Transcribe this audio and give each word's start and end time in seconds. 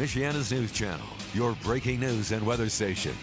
Michiana's 0.00 0.50
news 0.50 0.72
channel, 0.72 1.06
your 1.34 1.52
breaking 1.62 2.00
news 2.00 2.32
and 2.32 2.46
weather 2.46 2.70
station. 2.70 3.14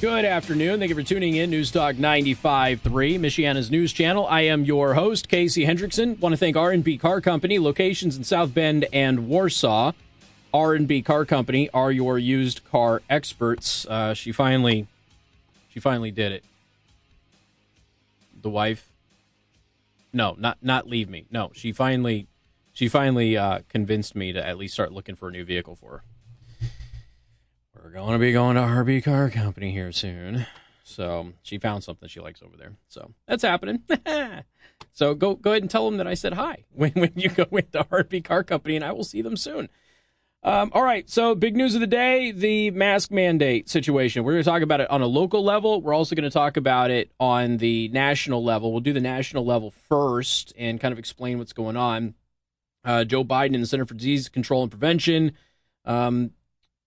Good 0.00 0.24
afternoon. 0.24 0.78
Thank 0.78 0.90
you 0.90 0.94
for 0.94 1.02
tuning 1.02 1.34
in. 1.34 1.50
News 1.50 1.72
Talk 1.72 1.96
95.3, 1.96 2.78
Michiana's 3.18 3.68
news 3.68 3.92
channel. 3.92 4.28
I 4.28 4.42
am 4.42 4.64
your 4.64 4.94
host, 4.94 5.28
Casey 5.28 5.66
Hendrickson. 5.66 6.20
Want 6.20 6.32
to 6.32 6.36
thank 6.36 6.56
R&B 6.56 6.98
Car 6.98 7.20
Company, 7.20 7.58
locations 7.58 8.16
in 8.16 8.22
South 8.22 8.54
Bend 8.54 8.86
and 8.92 9.26
Warsaw. 9.26 9.90
R&B 10.54 11.02
Car 11.02 11.24
Company 11.24 11.68
are 11.70 11.90
your 11.90 12.16
used 12.16 12.60
car 12.70 13.02
experts. 13.10 13.86
Uh, 13.86 14.14
she 14.14 14.30
finally, 14.30 14.86
she 15.68 15.80
finally 15.80 16.12
did 16.12 16.30
it. 16.30 16.44
The 18.40 18.50
wife, 18.50 18.88
no, 20.12 20.36
not 20.38 20.58
not 20.62 20.88
leave 20.88 21.08
me. 21.08 21.26
No, 21.32 21.50
she 21.54 21.72
finally, 21.72 22.28
she 22.80 22.88
finally 22.88 23.36
uh, 23.36 23.58
convinced 23.68 24.16
me 24.16 24.32
to 24.32 24.42
at 24.42 24.56
least 24.56 24.72
start 24.72 24.90
looking 24.90 25.14
for 25.14 25.28
a 25.28 25.30
new 25.30 25.44
vehicle 25.44 25.76
for 25.76 25.98
her. 25.98 26.04
We're 27.74 27.90
going 27.90 28.14
to 28.14 28.18
be 28.18 28.32
going 28.32 28.56
to 28.56 28.62
RB 28.62 29.04
Car 29.04 29.28
Company 29.28 29.70
here 29.70 29.92
soon. 29.92 30.46
So 30.82 31.34
she 31.42 31.58
found 31.58 31.84
something 31.84 32.08
she 32.08 32.20
likes 32.20 32.40
over 32.40 32.56
there. 32.56 32.76
So 32.88 33.12
that's 33.28 33.42
happening. 33.42 33.82
so 34.94 35.12
go 35.12 35.34
go 35.34 35.50
ahead 35.50 35.62
and 35.62 35.70
tell 35.70 35.84
them 35.84 35.98
that 35.98 36.06
I 36.06 36.14
said 36.14 36.32
hi 36.32 36.64
when, 36.72 36.92
when 36.92 37.12
you 37.16 37.28
go 37.28 37.44
into 37.52 37.84
RB 37.84 38.24
Car 38.24 38.42
Company, 38.42 38.76
and 38.76 38.84
I 38.84 38.92
will 38.92 39.04
see 39.04 39.20
them 39.20 39.36
soon. 39.36 39.68
Um, 40.42 40.70
all 40.72 40.82
right, 40.82 41.08
so 41.10 41.34
big 41.34 41.54
news 41.54 41.74
of 41.74 41.82
the 41.82 41.86
day 41.86 42.32
the 42.32 42.70
mask 42.70 43.10
mandate 43.10 43.68
situation. 43.68 44.24
We're 44.24 44.32
going 44.32 44.44
to 44.44 44.50
talk 44.50 44.62
about 44.62 44.80
it 44.80 44.90
on 44.90 45.02
a 45.02 45.06
local 45.06 45.44
level. 45.44 45.82
We're 45.82 45.92
also 45.92 46.14
going 46.14 46.24
to 46.24 46.30
talk 46.30 46.56
about 46.56 46.90
it 46.90 47.12
on 47.20 47.58
the 47.58 47.88
national 47.88 48.42
level. 48.42 48.72
We'll 48.72 48.80
do 48.80 48.94
the 48.94 49.02
national 49.02 49.44
level 49.44 49.70
first 49.70 50.54
and 50.56 50.80
kind 50.80 50.92
of 50.92 50.98
explain 50.98 51.36
what's 51.36 51.52
going 51.52 51.76
on. 51.76 52.14
Uh, 52.84 53.04
Joe 53.04 53.24
Biden 53.24 53.54
and 53.54 53.62
the 53.62 53.66
Center 53.66 53.86
for 53.86 53.94
Disease 53.94 54.28
Control 54.28 54.62
and 54.62 54.70
Prevention 54.70 55.32
um, 55.84 56.32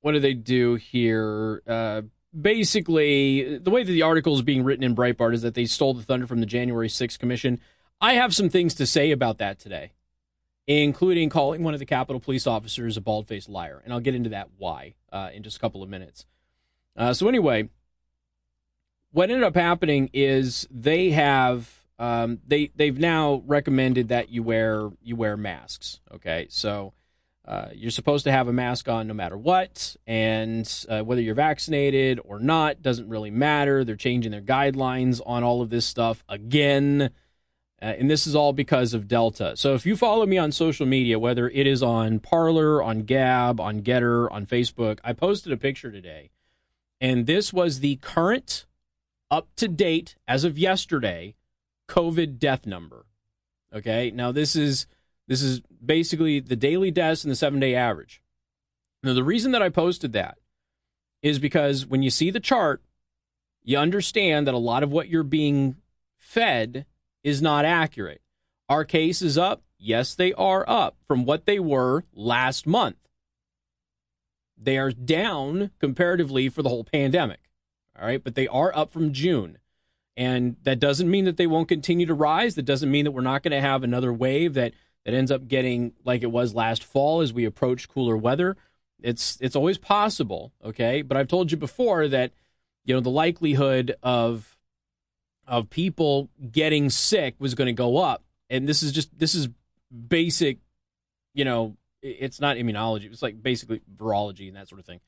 what 0.01 0.11
do 0.11 0.19
they 0.19 0.33
do 0.33 0.75
here? 0.75 1.61
Uh, 1.67 2.03
basically, 2.39 3.57
the 3.57 3.71
way 3.71 3.83
that 3.83 3.91
the 3.91 4.01
article 4.01 4.35
is 4.35 4.41
being 4.41 4.63
written 4.63 4.83
in 4.83 4.95
Breitbart 4.95 5.33
is 5.33 5.41
that 5.41 5.55
they 5.55 5.65
stole 5.65 5.93
the 5.93 6.03
thunder 6.03 6.27
from 6.27 6.39
the 6.39 6.45
January 6.45 6.89
6th 6.89 7.19
Commission. 7.19 7.59
I 8.01 8.13
have 8.13 8.35
some 8.35 8.49
things 8.49 8.73
to 8.75 8.85
say 8.85 9.11
about 9.11 9.37
that 9.37 9.59
today, 9.59 9.93
including 10.67 11.29
calling 11.29 11.63
one 11.63 11.73
of 11.73 11.79
the 11.79 11.85
Capitol 11.85 12.19
police 12.19 12.45
officers 12.45 12.97
a 12.97 13.01
bald 13.01 13.27
faced 13.27 13.49
liar. 13.49 13.81
And 13.83 13.93
I'll 13.93 14.01
get 14.01 14.15
into 14.15 14.29
that 14.29 14.49
why 14.57 14.95
uh, 15.11 15.29
in 15.33 15.43
just 15.43 15.57
a 15.57 15.59
couple 15.59 15.81
of 15.81 15.89
minutes. 15.89 16.25
Uh, 16.95 17.13
so, 17.13 17.27
anyway, 17.27 17.69
what 19.11 19.29
ended 19.29 19.43
up 19.43 19.55
happening 19.55 20.09
is 20.13 20.67
they 20.69 21.11
have. 21.11 21.82
Um, 22.03 22.39
they 22.45 22.69
they've 22.75 22.99
now 22.99 23.43
recommended 23.45 24.09
that 24.09 24.27
you 24.27 24.43
wear 24.43 24.89
you 25.01 25.15
wear 25.15 25.37
masks. 25.37 26.01
Okay, 26.13 26.47
so 26.49 26.91
uh, 27.47 27.69
you're 27.73 27.91
supposed 27.91 28.25
to 28.25 28.31
have 28.31 28.49
a 28.49 28.53
mask 28.53 28.89
on 28.89 29.07
no 29.07 29.13
matter 29.13 29.37
what, 29.37 29.95
and 30.05 30.69
uh, 30.89 30.99
whether 30.99 31.21
you're 31.21 31.33
vaccinated 31.33 32.19
or 32.25 32.39
not 32.39 32.81
doesn't 32.81 33.07
really 33.07 33.31
matter. 33.31 33.85
They're 33.85 33.95
changing 33.95 34.33
their 34.33 34.41
guidelines 34.41 35.21
on 35.25 35.43
all 35.43 35.61
of 35.61 35.69
this 35.69 35.85
stuff 35.85 36.25
again. 36.27 37.09
Uh, 37.81 37.85
and 37.85 38.11
this 38.11 38.27
is 38.27 38.35
all 38.35 38.51
because 38.51 38.93
of 38.93 39.07
Delta. 39.07 39.55
So 39.55 39.73
if 39.73 39.85
you 39.85 39.95
follow 39.95 40.25
me 40.25 40.37
on 40.37 40.51
social 40.51 40.85
media, 40.85 41.17
whether 41.19 41.49
it 41.49 41.65
is 41.65 41.81
on 41.81 42.19
Parler, 42.19 42.83
on 42.83 43.03
Gab, 43.03 43.61
on 43.61 43.81
Gettr, 43.81 44.29
on 44.29 44.45
Facebook, 44.45 44.99
I 45.05 45.13
posted 45.13 45.53
a 45.53 45.57
picture 45.57 45.91
today. 45.91 46.31
And 46.99 47.27
this 47.27 47.53
was 47.53 47.79
the 47.79 47.95
current, 47.97 48.65
up 49.31 49.47
to 49.57 49.69
date, 49.69 50.15
as 50.27 50.43
of 50.43 50.57
yesterday, 50.57 51.35
COVID 51.87 52.39
death 52.39 52.65
number. 52.65 53.05
Okay. 53.73 54.11
Now, 54.11 54.31
this 54.31 54.55
is 54.55 54.87
this 55.27 55.41
is 55.41 55.61
basically 55.83 56.39
the 56.39 56.55
daily 56.55 56.91
deaths 56.91 57.23
and 57.23 57.31
the 57.31 57.35
seven 57.35 57.59
day 57.59 57.75
average. 57.75 58.21
Now, 59.03 59.13
the 59.13 59.23
reason 59.23 59.51
that 59.51 59.61
I 59.61 59.69
posted 59.69 60.13
that 60.13 60.37
is 61.21 61.39
because 61.39 61.85
when 61.85 62.03
you 62.03 62.09
see 62.09 62.29
the 62.29 62.39
chart, 62.39 62.81
you 63.63 63.77
understand 63.77 64.45
that 64.47 64.53
a 64.53 64.59
lot 64.59 64.83
of 64.83 64.91
what 64.91 65.07
you're 65.07 65.23
being 65.23 65.77
fed 66.17 66.85
is 67.23 67.41
not 67.41 67.65
accurate. 67.65 68.21
Our 68.69 68.85
case 68.85 69.21
is 69.21 69.37
up. 69.37 69.61
Yes, 69.77 70.15
they 70.15 70.33
are 70.33 70.65
up 70.67 70.97
from 71.07 71.25
what 71.25 71.45
they 71.45 71.59
were 71.59 72.03
last 72.13 72.65
month. 72.65 72.97
They 74.57 74.77
are 74.77 74.91
down 74.91 75.71
comparatively 75.79 76.47
for 76.49 76.61
the 76.61 76.69
whole 76.69 76.85
pandemic. 76.85 77.39
All 77.99 78.05
right, 78.05 78.23
but 78.23 78.35
they 78.35 78.47
are 78.47 78.75
up 78.75 78.91
from 78.91 79.13
June. 79.13 79.57
And 80.15 80.57
that 80.63 80.79
doesn't 80.79 81.09
mean 81.09 81.25
that 81.25 81.37
they 81.37 81.47
won't 81.47 81.67
continue 81.67 82.05
to 82.05 82.13
rise. 82.13 82.55
That 82.55 82.65
doesn't 82.65 82.91
mean 82.91 83.05
that 83.05 83.11
we're 83.11 83.21
not 83.21 83.41
going 83.41 83.51
to 83.51 83.61
have 83.61 83.83
another 83.83 84.13
wave 84.13 84.53
that 84.53 84.73
that 85.05 85.13
ends 85.13 85.31
up 85.31 85.47
getting 85.47 85.93
like 86.05 86.23
it 86.23 86.31
was 86.31 86.53
last 86.53 86.83
fall 86.83 87.21
as 87.21 87.33
we 87.33 87.45
approach 87.45 87.89
cooler 87.89 88.15
weather. 88.15 88.55
It's 89.01 89.37
it's 89.41 89.55
always 89.55 89.77
possible, 89.77 90.53
okay? 90.63 91.01
But 91.01 91.17
I've 91.17 91.27
told 91.27 91.51
you 91.51 91.57
before 91.57 92.07
that 92.07 92.31
you 92.85 92.93
know 92.93 93.01
the 93.01 93.09
likelihood 93.09 93.95
of 94.03 94.57
of 95.47 95.69
people 95.69 96.29
getting 96.51 96.89
sick 96.89 97.35
was 97.39 97.55
going 97.55 97.67
to 97.67 97.73
go 97.73 97.97
up, 97.97 98.23
and 98.49 98.67
this 98.67 98.83
is 98.83 98.91
just 98.91 99.17
this 99.17 99.35
is 99.35 99.49
basic, 100.07 100.59
you 101.33 101.45
know, 101.45 101.75
it's 102.01 102.39
not 102.39 102.57
immunology. 102.57 103.05
It's 103.05 103.21
like 103.21 103.41
basically 103.41 103.81
virology 103.95 104.47
and 104.47 104.55
that 104.57 104.69
sort 104.69 104.79
of 104.79 104.85
thing. 104.85 104.99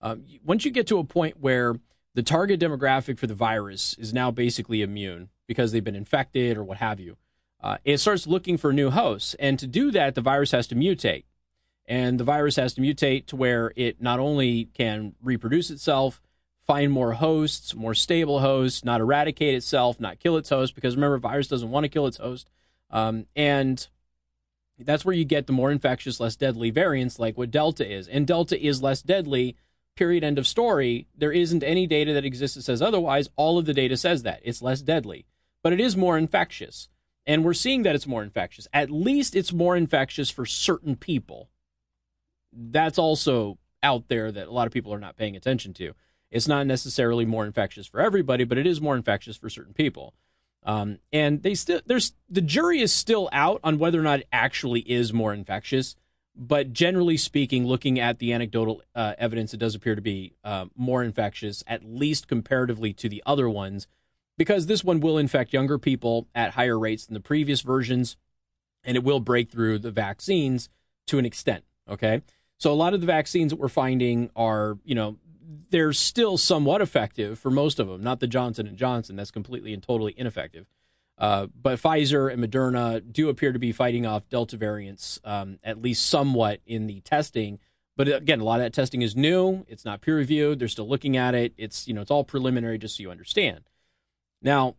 Um, 0.00 0.24
once 0.44 0.64
you 0.64 0.70
get 0.70 0.86
to 0.88 0.98
a 0.98 1.04
point 1.04 1.40
where 1.40 1.74
the 2.14 2.22
target 2.22 2.60
demographic 2.60 3.18
for 3.18 3.26
the 3.26 3.34
virus 3.34 3.94
is 3.98 4.12
now 4.12 4.30
basically 4.30 4.82
immune 4.82 5.28
because 5.46 5.72
they've 5.72 5.84
been 5.84 5.94
infected 5.96 6.56
or 6.56 6.64
what 6.64 6.78
have 6.78 7.00
you, 7.00 7.16
uh, 7.60 7.78
it 7.84 7.98
starts 7.98 8.26
looking 8.26 8.56
for 8.56 8.72
new 8.72 8.90
hosts. 8.90 9.34
And 9.34 9.58
to 9.58 9.66
do 9.66 9.90
that, 9.90 10.14
the 10.14 10.20
virus 10.20 10.52
has 10.52 10.66
to 10.68 10.74
mutate. 10.74 11.24
And 11.86 12.20
the 12.20 12.24
virus 12.24 12.56
has 12.56 12.74
to 12.74 12.80
mutate 12.80 13.26
to 13.26 13.36
where 13.36 13.72
it 13.74 14.00
not 14.00 14.20
only 14.20 14.66
can 14.74 15.14
reproduce 15.22 15.70
itself, 15.70 16.20
find 16.66 16.92
more 16.92 17.14
hosts, 17.14 17.74
more 17.74 17.94
stable 17.94 18.40
hosts, 18.40 18.84
not 18.84 19.00
eradicate 19.00 19.54
itself, 19.54 19.98
not 19.98 20.20
kill 20.20 20.36
its 20.36 20.50
host, 20.50 20.74
because 20.74 20.96
remember, 20.96 21.16
virus 21.18 21.48
doesn't 21.48 21.70
want 21.70 21.84
to 21.84 21.88
kill 21.88 22.06
its 22.06 22.18
host. 22.18 22.50
Um, 22.90 23.26
and 23.34 23.88
that's 24.78 25.04
where 25.04 25.14
you 25.14 25.24
get 25.24 25.46
the 25.46 25.52
more 25.52 25.72
infectious, 25.72 26.20
less 26.20 26.36
deadly 26.36 26.70
variants 26.70 27.18
like 27.18 27.38
what 27.38 27.50
Delta 27.50 27.90
is. 27.90 28.06
And 28.06 28.26
Delta 28.26 28.62
is 28.62 28.82
less 28.82 29.00
deadly, 29.00 29.56
period, 29.98 30.22
end 30.22 30.38
of 30.38 30.46
story. 30.46 31.08
There 31.16 31.32
isn't 31.32 31.64
any 31.64 31.88
data 31.88 32.12
that 32.12 32.24
exists 32.24 32.54
that 32.54 32.62
says 32.62 32.80
otherwise. 32.80 33.28
All 33.34 33.58
of 33.58 33.66
the 33.66 33.74
data 33.74 33.96
says 33.96 34.22
that. 34.22 34.40
It's 34.44 34.62
less 34.62 34.80
deadly, 34.80 35.26
but 35.62 35.72
it 35.72 35.80
is 35.80 35.96
more 35.96 36.16
infectious. 36.16 36.88
And 37.26 37.44
we're 37.44 37.52
seeing 37.52 37.82
that 37.82 37.96
it's 37.96 38.06
more 38.06 38.22
infectious. 38.22 38.68
At 38.72 38.90
least 38.90 39.34
it's 39.34 39.52
more 39.52 39.76
infectious 39.76 40.30
for 40.30 40.46
certain 40.46 40.94
people. 40.94 41.50
That's 42.52 42.98
also 42.98 43.58
out 43.82 44.06
there 44.06 44.30
that 44.30 44.46
a 44.46 44.52
lot 44.52 44.68
of 44.68 44.72
people 44.72 44.94
are 44.94 45.00
not 45.00 45.16
paying 45.16 45.34
attention 45.34 45.74
to. 45.74 45.94
It's 46.30 46.48
not 46.48 46.66
necessarily 46.66 47.24
more 47.24 47.44
infectious 47.44 47.88
for 47.88 48.00
everybody, 48.00 48.44
but 48.44 48.56
it 48.56 48.66
is 48.66 48.80
more 48.80 48.96
infectious 48.96 49.36
for 49.36 49.50
certain 49.50 49.74
people. 49.74 50.14
Um, 50.62 51.00
and 51.12 51.42
they 51.42 51.54
still 51.54 51.80
there's 51.86 52.12
the 52.28 52.40
jury 52.40 52.80
is 52.80 52.92
still 52.92 53.28
out 53.32 53.60
on 53.64 53.78
whether 53.78 53.98
or 53.98 54.04
not 54.04 54.20
it 54.20 54.28
actually 54.32 54.80
is 54.80 55.12
more 55.12 55.34
infectious. 55.34 55.96
But 56.40 56.72
generally 56.72 57.16
speaking, 57.16 57.66
looking 57.66 57.98
at 57.98 58.20
the 58.20 58.32
anecdotal 58.32 58.80
uh, 58.94 59.14
evidence, 59.18 59.52
it 59.52 59.56
does 59.58 59.74
appear 59.74 59.96
to 59.96 60.00
be 60.00 60.34
uh, 60.44 60.66
more 60.76 61.02
infectious, 61.02 61.64
at 61.66 61.84
least 61.84 62.28
comparatively 62.28 62.92
to 62.92 63.08
the 63.08 63.22
other 63.26 63.50
ones 63.50 63.88
because 64.38 64.66
this 64.66 64.84
one 64.84 65.00
will 65.00 65.18
infect 65.18 65.52
younger 65.52 65.78
people 65.78 66.28
at 66.34 66.52
higher 66.52 66.78
rates 66.78 67.04
than 67.04 67.14
the 67.14 67.20
previous 67.20 67.60
versions, 67.60 68.16
and 68.84 68.96
it 68.96 69.02
will 69.02 69.20
break 69.20 69.50
through 69.50 69.80
the 69.80 69.90
vaccines 69.90 70.70
to 71.08 71.18
an 71.18 71.26
extent. 71.26 71.64
Okay. 71.90 72.22
So 72.56 72.72
a 72.72 72.74
lot 72.74 72.94
of 72.94 73.00
the 73.00 73.06
vaccines 73.06 73.50
that 73.50 73.58
we're 73.58 73.68
finding 73.68 74.30
are, 74.34 74.78
you 74.84 74.94
know, 74.94 75.16
they're 75.70 75.92
still 75.92 76.38
somewhat 76.38 76.80
effective 76.80 77.38
for 77.38 77.50
most 77.50 77.78
of 77.78 77.88
them. 77.88 78.02
Not 78.02 78.20
the 78.20 78.26
Johnson 78.26 78.66
and 78.66 78.76
Johnson, 78.76 79.16
that's 79.16 79.30
completely 79.30 79.74
and 79.74 79.82
totally 79.82 80.14
ineffective. 80.16 80.66
Uh, 81.18 81.48
but 81.60 81.80
Pfizer 81.80 82.32
and 82.32 82.42
Moderna 82.42 83.02
do 83.12 83.28
appear 83.28 83.52
to 83.52 83.58
be 83.58 83.72
fighting 83.72 84.06
off 84.06 84.28
Delta 84.28 84.56
variants, 84.56 85.20
um, 85.24 85.58
at 85.64 85.82
least 85.82 86.06
somewhat 86.06 86.60
in 86.64 86.86
the 86.86 87.00
testing. 87.00 87.58
But 87.96 88.06
again, 88.06 88.38
a 88.38 88.44
lot 88.44 88.60
of 88.60 88.64
that 88.64 88.72
testing 88.72 89.02
is 89.02 89.16
new. 89.16 89.66
It's 89.68 89.84
not 89.84 90.00
peer 90.00 90.16
reviewed. 90.16 90.60
They're 90.60 90.68
still 90.68 90.88
looking 90.88 91.16
at 91.16 91.34
it. 91.34 91.52
It's 91.56 91.88
you 91.88 91.94
know 91.94 92.00
it's 92.00 92.12
all 92.12 92.22
preliminary, 92.22 92.78
just 92.78 92.96
so 92.96 93.02
you 93.02 93.10
understand. 93.10 93.62
Now, 94.40 94.76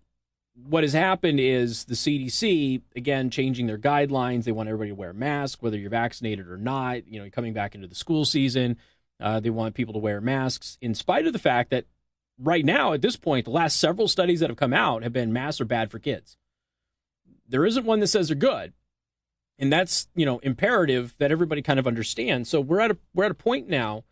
what 0.55 0.85
has 0.85 0.93
happened 0.93 1.41
is 1.41 1.83
the 1.83 1.95
CDC 1.95 2.81
again 2.95 3.29
changing 3.29 3.67
their 3.67 3.77
guidelines. 3.77 4.45
They 4.45 4.53
want 4.53 4.69
everybody 4.69 4.91
to 4.91 4.95
wear 4.95 5.09
a 5.09 5.13
mask, 5.13 5.61
whether 5.61 5.77
you're 5.77 5.89
vaccinated 5.89 6.47
or 6.47 6.57
not. 6.57 7.05
You 7.05 7.21
know, 7.21 7.29
coming 7.29 7.51
back 7.51 7.75
into 7.75 7.87
the 7.87 7.95
school 7.95 8.23
season, 8.23 8.77
uh, 9.19 9.41
they 9.41 9.49
want 9.49 9.75
people 9.75 9.93
to 9.93 9.99
wear 9.99 10.21
masks, 10.21 10.77
in 10.79 10.95
spite 10.95 11.27
of 11.27 11.33
the 11.33 11.39
fact 11.39 11.71
that 11.71 11.83
right 12.39 12.65
now, 12.65 12.93
at 12.93 13.01
this 13.01 13.15
point, 13.15 13.45
the 13.45 13.51
last 13.51 13.79
several 13.79 14.07
studies 14.07 14.39
that 14.39 14.49
have 14.49 14.57
come 14.57 14.73
out 14.73 15.03
have 15.03 15.13
been 15.13 15.33
masks 15.33 15.61
are 15.61 15.65
bad 15.65 15.91
for 15.91 15.99
kids. 15.99 16.37
There 17.47 17.65
isn't 17.65 17.85
one 17.85 17.99
that 17.99 18.07
says 18.07 18.27
they're 18.27 18.35
good, 18.35 18.73
and 19.57 19.71
that's 19.71 20.07
you 20.15 20.25
know 20.25 20.39
imperative 20.39 21.15
that 21.19 21.31
everybody 21.31 21.61
kind 21.61 21.79
of 21.79 21.87
understands. 21.87 22.49
So 22.49 22.61
we're 22.61 22.79
at 22.79 22.91
a 22.91 22.97
we're 23.13 23.25
at 23.25 23.31
a 23.31 23.35
point 23.35 23.67
now 23.67 24.03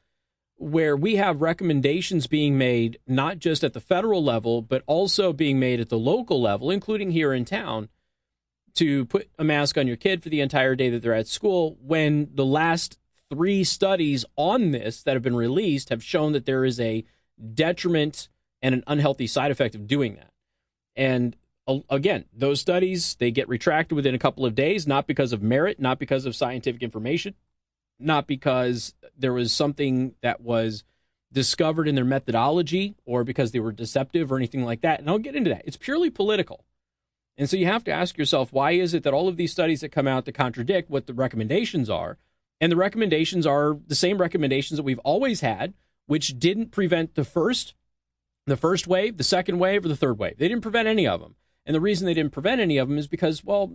where 0.60 0.98
we 0.98 1.18
have 1.18 1.42
recommendations 1.42 2.26
being 2.26 2.58
made 2.58 2.98
not 3.06 3.38
just 3.38 3.64
at 3.64 3.74
the 3.74 3.80
federal 3.80 4.24
level, 4.24 4.62
but 4.62 4.84
also 4.88 5.32
being 5.32 5.60
made 5.60 5.80
at 5.80 5.90
the 5.90 6.00
local 6.00 6.42
level, 6.42 6.72
including 6.72 7.12
here 7.12 7.32
in 7.32 7.46
town, 7.46 7.90
to 8.74 9.06
put 9.06 9.30
a 9.38 9.44
mask 9.44 9.78
on 9.78 9.88
your 9.88 9.96
kid 9.96 10.24
for 10.24 10.30
the 10.30 10.42
entire 10.42 10.76
day 10.76 10.90
that 10.90 11.04
they're 11.04 11.14
at 11.14 11.28
school 11.28 11.78
when 11.80 12.30
the 12.34 12.46
last 12.46 12.98
three 13.30 13.64
studies 13.64 14.26
on 14.36 14.72
this 14.72 15.04
that 15.04 15.16
have 15.16 15.22
been 15.22 15.36
released 15.36 15.90
have 15.90 16.04
shown 16.04 16.32
that 16.32 16.46
there 16.46 16.66
is 16.66 16.80
a 16.80 17.06
detriment 17.54 18.30
and 18.62 18.74
an 18.74 18.84
unhealthy 18.88 19.28
side 19.28 19.52
effect 19.52 19.76
of 19.76 19.88
doing 19.88 20.16
that. 20.16 20.32
And 20.96 21.36
uh, 21.68 21.80
again, 21.90 22.26
those 22.34 22.60
studies 22.60 23.16
they 23.20 23.32
get 23.32 23.48
retracted 23.48 23.96
within 23.96 24.16
a 24.16 24.20
couple 24.20 24.46
of 24.46 24.56
days, 24.56 24.88
not 24.88 25.08
because 25.08 25.34
of 25.34 25.42
merit, 25.42 25.80
not 25.80 26.00
because 26.00 26.26
of 26.26 26.36
scientific 26.36 26.82
information, 26.82 27.36
not 28.00 28.28
because 28.28 28.94
there 29.18 29.34
was 29.34 29.52
something 29.52 30.16
that 30.22 30.42
was 30.42 30.84
discovered 31.32 31.88
in 31.88 31.96
their 31.96 32.06
methodology 32.06 32.96
or 33.06 33.24
because 33.24 33.52
they 33.52 33.60
were 33.60 33.72
deceptive 33.72 34.32
or 34.32 34.38
anything 34.38 34.64
like 34.64 34.82
that. 34.82 35.00
And 35.00 35.10
I'll 35.10 35.20
get 35.20 35.36
into 35.36 35.50
that. 35.50 35.64
It's 35.66 35.78
purely 35.78 36.10
political. 36.10 36.64
And 37.38 37.50
so 37.50 37.58
you 37.58 37.68
have 37.68 37.84
to 37.84 37.92
ask 37.92 38.18
yourself, 38.18 38.52
why 38.52 38.72
is 38.72 38.94
it 38.94 39.04
that 39.04 39.14
all 39.14 39.28
of 39.28 39.38
these 39.38 39.52
studies 39.52 39.82
that 39.82 39.92
come 39.92 40.08
out 40.08 40.26
to 40.26 40.32
contradict 40.32 40.90
what 40.90 41.06
the 41.06 41.14
recommendations 41.14 41.90
are, 41.90 42.18
and 42.60 42.72
the 42.72 42.78
recommendations 42.78 43.46
are 43.46 43.78
the 43.86 43.94
same 43.94 44.18
recommendations 44.18 44.78
that 44.78 44.84
we've 44.84 44.98
always 45.00 45.42
had, 45.42 45.76
which 46.08 46.40
didn't 46.40 46.72
prevent 46.72 47.16
the 47.16 47.24
first, 47.24 47.76
the 48.46 48.58
first 48.58 48.88
wave, 48.88 49.18
the 49.18 49.24
second 49.24 49.60
wave, 49.60 49.86
or 49.86 49.90
the 49.90 49.96
third 49.96 50.18
wave. 50.18 50.38
They 50.38 50.48
didn't 50.48 50.64
prevent 50.64 50.88
any 50.88 51.08
of 51.08 51.22
them. 51.22 51.36
And 51.66 51.76
the 51.76 51.82
reason 51.82 52.06
they 52.06 52.14
didn't 52.14 52.32
prevent 52.32 52.62
any 52.62 52.78
of 52.78 52.88
them 52.88 52.98
is 52.98 53.08
because, 53.08 53.44
well, 53.44 53.72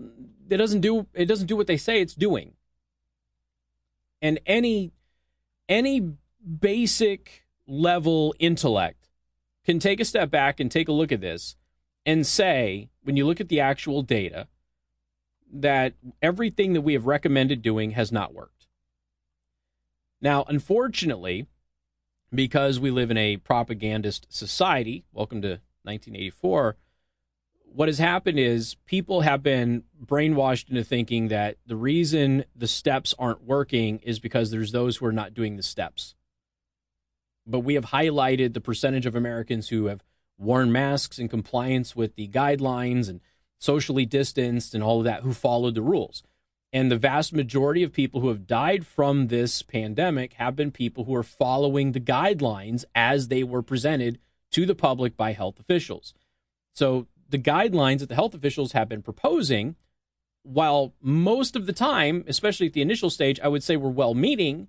it 0.49 0.57
doesn't 0.57 0.81
do 0.81 1.07
it 1.15 1.27
doesn't 1.27 1.47
do 1.47 1.57
what 1.57 1.67
they 1.67 1.77
say 1.77 2.01
it's 2.01 2.15
doing. 2.15 2.55
And 4.23 4.41
any 4.47 4.93
any 5.69 6.15
basic 6.61 7.45
level 7.67 8.35
intellect 8.39 9.09
can 9.65 9.79
take 9.79 10.01
a 10.01 10.05
step 10.05 10.31
back 10.31 10.59
and 10.59 10.71
take 10.71 10.89
a 10.89 10.93
look 10.93 11.13
at 11.13 11.21
this 11.21 11.57
and 12.05 12.27
say, 12.27 12.89
when 13.03 13.17
you 13.17 13.27
look 13.27 13.41
at 13.41 13.49
the 13.49 13.61
actual 13.61 14.03
data, 14.03 14.49
that 15.53 15.95
everything 16.21 16.73
that 16.73 16.81
we 16.81 16.95
have 16.95 17.07
recommended 17.07 17.63
doing 17.63 17.93
has 17.93 18.11
not 18.11 18.35
worked. 18.35 18.67
Now, 20.21 20.45
unfortunately, 20.49 21.47
because 22.35 22.81
we 22.81 22.91
live 22.91 23.11
in 23.11 23.17
a 23.17 23.37
propagandist 23.37 24.27
society, 24.31 25.05
welcome 25.13 25.43
to 25.43 25.61
1984, 25.83 26.77
what 27.75 27.89
has 27.89 27.99
happened 27.99 28.39
is 28.39 28.77
people 28.87 29.23
have 29.23 29.43
been 29.43 29.85
brainwashed 30.05 30.69
into 30.69 30.85
thinking 30.85 31.29
that 31.29 31.57
the 31.67 31.77
reason 31.77 32.45
the 32.55 32.69
steps 32.69 33.15
aren't 33.19 33.45
working 33.45 33.99
is 34.01 34.19
because 34.19 34.51
there's 34.51 34.73
those 34.73 34.97
who 34.97 35.07
are 35.07 35.13
not 35.13 35.35
doing 35.35 35.57
the 35.57 35.63
steps. 35.63 36.15
But 37.47 37.61
we 37.61 37.75
have 37.75 37.87
highlighted 37.87 38.53
the 38.53 38.61
percentage 38.61 39.07
of 39.07 39.15
Americans 39.15 39.69
who 39.69 39.87
have 39.87 40.05
worn 40.39 40.71
masks 40.71 41.19
in 41.19 41.29
compliance 41.29 41.97
with 41.97 42.15
the 42.15 42.29
guidelines 42.29 43.09
and 43.09 43.21
socially 43.59 44.07
distanced 44.07 44.75
and 44.75 44.83
all 44.83 44.99
of 44.99 45.05
that 45.05 45.23
who 45.23 45.33
followed 45.33 45.75
the 45.75 45.83
rules. 45.83 46.23
And 46.73 46.91
the 46.91 46.97
vast 46.97 47.35
majority 47.35 47.83
of 47.83 47.93
people 47.93 48.21
who 48.21 48.29
have 48.29 48.47
died 48.47 48.87
from 48.87 49.27
this 49.27 49.61
pandemic 49.61 50.35
have 50.35 50.57
been 50.57 50.71
people 50.71 51.05
who 51.05 51.15
are 51.15 51.23
following 51.23 51.93
the 51.93 52.01
guidelines 52.01 52.85
as 52.95 53.29
they 53.29 53.43
were 53.43 53.63
presented 53.63 54.19
to 54.53 54.65
the 54.65 54.75
public 54.75 55.17
by 55.17 55.33
health 55.33 55.61
officials. 55.61 56.15
So 56.75 57.09
the 57.29 57.39
guidelines 57.39 57.99
that 57.99 58.09
the 58.09 58.15
health 58.15 58.35
officials 58.35 58.73
have 58.73 58.89
been 58.89 59.03
proposing, 59.03 59.77
while 60.45 60.95
most 61.03 61.57
of 61.57 61.67
the 61.67 61.73
time, 61.75 62.25
especially 62.27 62.69
at 62.69 62.73
the 62.73 62.83
initial 62.83 63.11
stage, 63.11 63.39
I 63.41 63.49
would 63.49 63.63
say 63.63 63.77
were 63.77 63.91
well 63.91 64.15
meaning, 64.15 64.69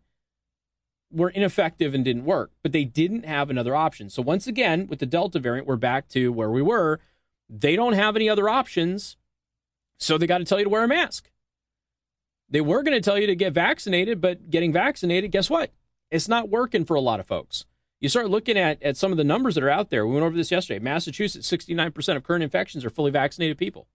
were 1.09 1.29
ineffective 1.29 1.93
and 1.93 2.03
didn't 2.03 2.25
work, 2.25 2.51
but 2.61 2.71
they 2.73 2.83
didn't 2.83 3.25
have 3.25 3.49
another 3.49 3.75
option. 3.75 4.09
So 4.09 4.21
once 4.21 4.47
again, 4.47 4.87
with 4.87 4.99
the 4.99 5.05
Delta 5.05 5.39
variant, 5.39 5.67
we're 5.67 5.75
back 5.77 6.09
to 6.09 6.33
where 6.33 6.49
we 6.49 6.61
were. 6.61 6.99
They 7.49 7.75
don't 7.75 7.93
have 7.93 8.15
any 8.15 8.29
other 8.29 8.49
options, 8.49 9.15
so 9.99 10.17
they 10.17 10.27
got 10.27 10.39
to 10.39 10.45
tell 10.45 10.57
you 10.57 10.65
to 10.65 10.69
wear 10.69 10.83
a 10.83 10.87
mask. 10.87 11.29
They 12.53 12.61
were 12.61 12.83
going 12.83 12.95
to 12.95 13.01
tell 13.01 13.19
you 13.19 13.27
to 13.27 13.35
get 13.35 13.51
vaccinated, 13.51 14.21
but 14.21 14.49
getting 14.49 14.71
vaccinated, 14.71 15.31
guess 15.31 15.49
what? 15.49 15.71
It's 16.09 16.29
not 16.29 16.47
working 16.47 16.85
for 16.85 16.95
a 16.95 17.01
lot 17.01 17.19
of 17.19 17.27
folks 17.27 17.65
you 18.03 18.09
start 18.09 18.29
looking 18.29 18.57
at, 18.57 18.83
at 18.83 18.97
some 18.97 19.11
of 19.13 19.17
the 19.17 19.23
numbers 19.23 19.55
that 19.55 19.63
are 19.63 19.69
out 19.69 19.89
there. 19.89 20.05
We 20.05 20.15
went 20.15 20.25
over 20.25 20.35
this 20.35 20.51
yesterday. 20.51 20.77
Massachusetts, 20.77 21.49
69% 21.49 22.17
of 22.17 22.23
current 22.23 22.43
infections 22.43 22.83
are 22.83 22.89
fully 22.89 23.11
vaccinated 23.11 23.57
people. 23.57 23.87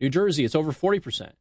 New 0.00 0.08
Jersey, 0.08 0.44
it's 0.44 0.56
over 0.56 0.72
40%. 0.72 1.34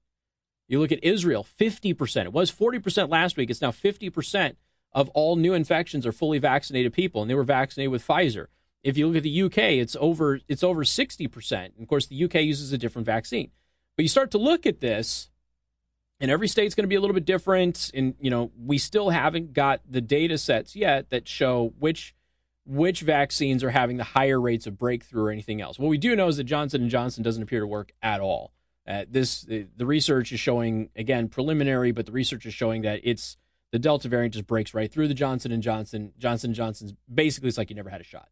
You 0.68 0.80
look 0.80 0.92
at 0.92 1.04
Israel, 1.04 1.44
50%. 1.44 2.26
It 2.26 2.34
was 2.34 2.52
40% 2.52 3.10
last 3.10 3.36
week. 3.36 3.50
It's 3.50 3.64
now 3.64 3.72
50% 3.72 4.58
of 4.92 5.10
all 5.10 5.38
new 5.38 5.56
infections 5.56 6.06
are 6.06 6.12
fully 6.12 6.38
vaccinated 6.38 6.94
people, 6.94 7.24
and 7.24 7.32
they 7.32 7.36
were 7.36 7.44
vaccinated 7.44 7.92
with 7.92 8.06
Pfizer. 8.06 8.46
If 8.84 8.96
you 8.96 9.08
look 9.08 9.18
at 9.18 9.24
the 9.24 9.42
UK, 9.42 9.58
it's 9.58 9.98
over 10.00 10.40
it's 10.48 10.64
over 10.64 10.84
60%. 10.84 11.52
And 11.52 11.82
of 11.82 11.88
course, 11.88 12.06
the 12.06 12.24
UK 12.24 12.36
uses 12.36 12.72
a 12.72 12.78
different 12.78 13.08
vaccine. 13.08 13.50
But 13.96 14.04
you 14.04 14.10
start 14.10 14.30
to 14.32 14.38
look 14.38 14.68
at 14.68 14.82
this, 14.82 15.32
and 16.20 16.32
every 16.32 16.48
state's 16.48 16.76
going 16.76 16.84
to 16.84 16.90
be 16.90 16.96
a 16.96 17.02
little 17.02 17.14
bit 17.14 17.26
different 17.26 17.92
and 17.94 18.16
you 18.20 18.30
know 18.30 18.52
we 18.58 18.78
still 18.78 19.10
haven't 19.10 19.54
got 19.54 19.82
the 19.90 20.02
data 20.02 20.38
sets 20.38 20.76
yet 20.76 21.10
that 21.10 21.28
show 21.28 21.74
which 21.80 22.16
which 22.66 23.02
vaccines 23.02 23.64
are 23.64 23.70
having 23.70 23.96
the 23.96 24.04
higher 24.04 24.42
rates 24.42 24.68
of 24.68 24.78
breakthrough 24.78 25.24
or 25.24 25.32
anything 25.32 25.62
else. 25.62 25.80
What 25.80 25.88
we 25.88 25.98
do 25.98 26.16
know 26.16 26.28
is 26.28 26.38
that 26.38 26.46
johnson 26.46 26.82
and 26.82 26.92
johnson 26.92 27.24
doesn't 27.24 27.42
appear 27.42 27.62
to 27.62 27.68
work 27.68 27.94
at 28.02 28.20
all. 28.20 28.54
Uh, 28.88 29.06
this 29.10 29.42
the 29.42 29.86
research 29.86 30.32
is 30.32 30.40
showing 30.40 30.90
again 30.96 31.28
preliminary 31.28 31.92
but 31.92 32.06
the 32.06 32.12
research 32.12 32.46
is 32.46 32.54
showing 32.54 32.84
that 32.84 33.02
it's 33.04 33.38
the 33.72 33.80
delta 33.80 34.08
variant 34.08 34.34
just 34.34 34.48
breaks 34.48 34.74
right 34.74 34.92
through 34.92 35.10
the 35.10 35.14
johnson 35.14 35.52
and 35.52 35.62
johnson 35.62 36.14
johnson 36.18 36.54
johnson's 36.54 36.94
basically 37.14 37.50
it's 37.50 37.58
like 37.58 37.70
you 37.70 37.76
never 37.76 37.90
had 37.90 38.02
a 38.02 38.06
shot. 38.06 38.30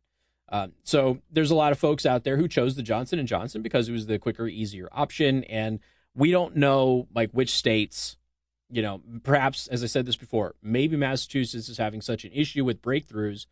Um, 0.48 0.74
so 0.84 1.22
there's 1.32 1.50
a 1.50 1.56
lot 1.56 1.72
of 1.72 1.80
folks 1.80 2.06
out 2.06 2.24
there 2.24 2.38
who 2.38 2.48
chose 2.48 2.76
the 2.76 2.84
johnson 2.84 3.20
and 3.20 3.28
johnson 3.28 3.62
because 3.62 3.90
it 3.90 3.92
was 3.92 4.06
the 4.06 4.18
quicker 4.18 4.48
easier 4.48 4.88
option 4.94 5.44
and 5.46 5.80
we 6.16 6.32
don't 6.32 6.56
know 6.56 7.08
like 7.14 7.32
which 7.32 7.52
states 7.52 8.18
you 8.70 8.82
know 8.82 9.02
perhaps 9.24 9.68
as 9.68 9.84
i 9.84 9.88
said 9.88 10.06
this 10.06 10.16
before 10.16 10.56
maybe 10.62 10.96
massachusetts 10.96 11.70
is 11.70 11.78
having 11.78 12.02
such 12.02 12.24
an 12.24 12.32
issue 12.34 12.64
with 12.64 12.82
breakthroughs 12.82 13.46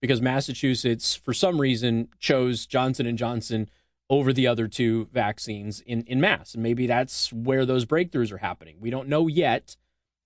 because 0.00 0.20
massachusetts 0.20 1.14
for 1.14 1.32
some 1.32 1.60
reason 1.60 2.08
chose 2.18 2.66
johnson 2.66 3.06
and 3.06 3.18
johnson 3.18 3.68
over 4.10 4.32
the 4.32 4.46
other 4.46 4.66
two 4.66 5.08
vaccines 5.12 5.80
in, 5.80 6.02
in 6.04 6.20
mass 6.20 6.54
and 6.54 6.62
maybe 6.62 6.86
that's 6.86 7.32
where 7.32 7.64
those 7.64 7.86
breakthroughs 7.86 8.32
are 8.32 8.38
happening 8.38 8.76
we 8.80 8.90
don't 8.90 9.08
know 9.08 9.26
yet 9.26 9.76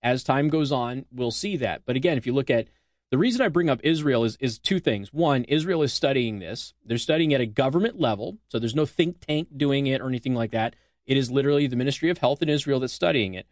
as 0.02 0.24
time 0.24 0.48
goes 0.48 0.72
on 0.72 1.04
we'll 1.12 1.30
see 1.30 1.56
that 1.56 1.82
but 1.84 1.96
again 1.96 2.16
if 2.16 2.26
you 2.26 2.32
look 2.32 2.50
at 2.50 2.68
the 3.12 3.18
reason 3.18 3.42
I 3.42 3.48
bring 3.48 3.68
up 3.68 3.80
Israel 3.82 4.24
is, 4.24 4.38
is 4.40 4.58
two 4.58 4.80
things. 4.80 5.12
One, 5.12 5.44
Israel 5.44 5.82
is 5.82 5.92
studying 5.92 6.38
this. 6.38 6.72
They're 6.82 6.96
studying 6.96 7.34
at 7.34 7.42
a 7.42 7.46
government 7.46 8.00
level, 8.00 8.38
so 8.48 8.58
there's 8.58 8.74
no 8.74 8.86
think 8.86 9.20
tank 9.20 9.48
doing 9.54 9.86
it 9.86 10.00
or 10.00 10.08
anything 10.08 10.34
like 10.34 10.50
that. 10.52 10.74
It 11.06 11.16
is 11.16 11.30
literally 11.30 11.66
the 11.66 11.76
Ministry 11.76 12.10
of 12.10 12.18
Health 12.18 12.42
in 12.42 12.48
Israel 12.48 12.80
that's 12.80 12.92
studying 12.92 13.34
it. 13.34 13.46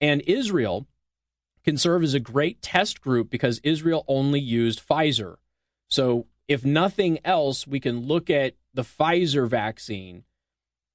And 0.00 0.22
Israel 0.22 0.86
can 1.64 1.76
serve 1.76 2.02
as 2.02 2.14
a 2.14 2.20
great 2.20 2.62
test 2.62 3.00
group 3.00 3.30
because 3.30 3.60
Israel 3.62 4.04
only 4.08 4.40
used 4.40 4.86
Pfizer. 4.86 5.36
So, 5.88 6.26
if 6.48 6.64
nothing 6.64 7.18
else, 7.24 7.66
we 7.66 7.80
can 7.80 8.06
look 8.06 8.30
at 8.30 8.54
the 8.72 8.82
Pfizer 8.82 9.48
vaccine 9.48 10.22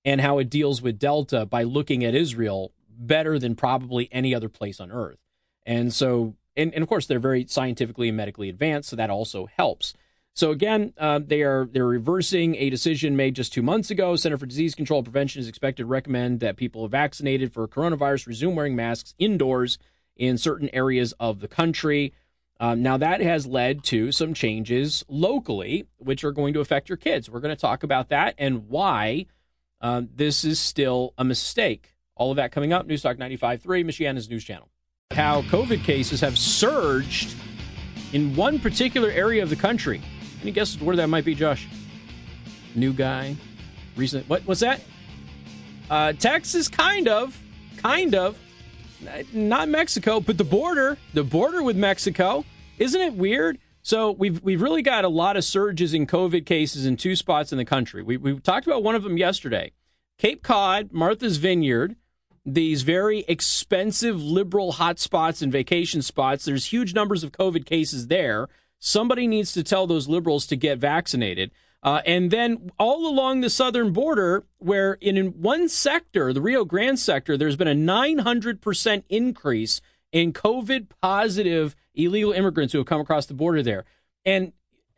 and 0.06 0.22
how 0.22 0.38
it 0.38 0.50
deals 0.50 0.82
with 0.82 0.98
Delta 0.98 1.46
by 1.46 1.64
looking 1.64 2.06
at 2.06 2.16
Israel 2.16 2.72
better 2.90 3.38
than 3.38 3.56
probably 3.56 4.08
any 4.14 4.34
other 4.34 4.48
place 4.48 4.80
on 4.80 4.92
earth. 4.92 5.20
And 5.66 5.94
so, 5.94 6.36
and, 6.56 6.74
and 6.74 6.84
of 6.84 6.88
course, 6.88 7.06
they're 7.06 7.20
very 7.20 7.46
scientifically 7.48 8.08
and 8.08 8.18
medically 8.18 8.48
advanced, 8.48 8.90
so 8.90 8.96
that 8.96 9.10
also 9.10 9.48
helps. 9.58 9.94
So 10.34 10.52
again, 10.52 10.94
uh, 10.98 11.20
they 11.26 11.42
are 11.42 11.68
they're 11.72 11.86
reversing 11.86 12.56
a 12.56 12.70
decision 12.70 13.16
made 13.16 13.36
just 13.36 13.52
two 13.52 13.62
months 13.62 13.92
ago. 13.92 14.16
Center 14.16 14.38
for 14.38 14.46
Disease 14.46 14.76
Control 14.76 15.00
and 15.00 15.06
Prevention 15.06 15.42
is 15.42 15.48
expected 15.48 15.84
to 15.84 15.88
recommend 15.88 16.40
that 16.40 16.56
people 16.56 16.88
vaccinated 16.88 17.54
for 17.54 17.68
coronavirus 17.68 18.28
resume 18.28 18.56
wearing 18.56 18.76
masks 18.76 19.14
indoors 19.20 19.78
in 20.16 20.38
certain 20.38 20.70
areas 20.74 21.14
of 21.20 21.40
the 21.40 21.48
country. 21.48 22.14
Um, 22.60 22.84
now 22.84 22.96
that 22.98 23.22
has 23.22 23.48
led 23.48 23.84
to 23.86 24.12
some 24.12 24.34
changes 24.34 25.04
locally, 25.10 25.88
which 25.98 26.24
are 26.24 26.32
going 26.32 26.54
to 26.54 26.60
affect 26.60 26.90
your 26.90 26.98
kids. 26.98 27.30
We're 27.30 27.40
going 27.40 27.56
to 27.56 27.60
talk 27.60 27.84
about 27.84 28.10
that 28.10 28.36
and 28.38 28.70
why 28.70 29.26
uh, 29.82 30.04
this 30.14 30.46
is 30.46 30.60
still 30.60 31.14
a 31.18 31.24
mistake. 31.24 31.96
All 32.16 32.30
of 32.30 32.38
that 32.38 32.52
coming 32.52 32.72
up. 32.72 32.86
News 32.86 33.04
Newstalk 33.04 33.18
95.3, 33.18 33.84
Michiana's 33.84 34.30
news 34.30 34.44
channel. 34.44 34.70
How 35.12 35.42
COVID 35.44 35.84
cases 35.84 36.22
have 36.22 36.38
surged 36.38 37.36
in 38.14 38.36
one 38.36 38.60
particular 38.60 39.10
area 39.10 39.42
of 39.42 39.50
the 39.50 39.56
country. 39.56 40.02
Any 40.42 40.52
guesses 40.52 40.82
where 40.82 40.96
that 40.96 41.08
might 41.08 41.26
be, 41.26 41.36
Josh? 41.36 41.68
New 42.76 42.94
guy, 42.94 43.36
recent. 43.96 44.28
What? 44.28 44.44
What's 44.44 44.62
that? 44.62 44.82
Uh, 45.90 46.14
Texas, 46.14 46.68
kind 46.68 47.08
of, 47.08 47.40
kind 47.78 48.16
of. 48.16 48.38
Not 49.34 49.68
Mexico, 49.68 50.20
but 50.20 50.38
the 50.38 50.44
border. 50.44 50.98
The 51.14 51.24
border 51.24 51.64
with 51.64 51.76
Mexico. 51.76 52.46
Isn't 52.78 53.02
it 53.02 53.14
weird? 53.14 53.58
So 53.84 54.12
we've 54.12 54.42
we've 54.44 54.62
really 54.62 54.82
got 54.84 55.06
a 55.06 55.10
lot 55.10 55.38
of 55.38 55.44
surges 55.44 55.94
in 55.94 56.06
COVID 56.06 56.46
cases 56.46 56.86
in 56.86 56.98
two 56.98 57.16
spots 57.16 57.52
in 57.52 57.58
the 57.58 57.66
country. 57.66 58.04
We 58.04 58.18
we 58.18 58.40
talked 58.40 58.68
about 58.68 58.84
one 58.84 58.96
of 58.96 59.04
them 59.04 59.18
yesterday, 59.18 59.72
Cape 60.18 60.44
Cod, 60.44 60.92
Martha's 60.92 61.38
Vineyard. 61.38 61.96
These 62.44 62.82
very 62.82 63.20
expensive 63.28 64.20
liberal 64.20 64.74
hotspots 64.74 65.44
and 65.44 65.52
vacation 65.52 66.02
spots. 66.02 66.46
There's 66.46 66.66
huge 66.66 66.96
numbers 66.96 67.24
of 67.24 67.32
COVID 67.32 67.66
cases 67.66 68.08
there. 68.08 68.48
Somebody 68.84 69.28
needs 69.28 69.54
to 69.54 69.64
tell 69.64 69.86
those 69.86 70.10
liberals 70.10 70.48
to 70.48 70.56
get 70.56 70.80
vaccinated. 70.80 71.52
Uh, 71.84 72.02
and 72.04 72.32
then 72.32 72.72
all 72.80 73.08
along 73.08 73.42
the 73.42 73.50
southern 73.50 73.94
border, 73.94 74.44
where 74.58 74.94
in, 74.94 75.18
in 75.18 75.28
one 75.42 75.70
sector, 75.70 76.34
the 76.34 76.42
Rio 76.42 76.66
Grande 76.66 77.00
sector, 77.00 77.38
there's 77.38 77.56
been 77.56 77.68
a 77.68 77.76
900% 77.76 79.04
increase 79.08 79.82
in 80.12 80.34
COVID 80.34 80.88
positive 81.00 81.76
illegal 81.94 82.32
immigrants 82.32 82.74
who 82.74 82.80
have 82.80 82.88
come 82.88 83.02
across 83.02 83.28
the 83.28 83.36
border 83.36 83.62
there. 83.62 83.86
And 84.26 84.52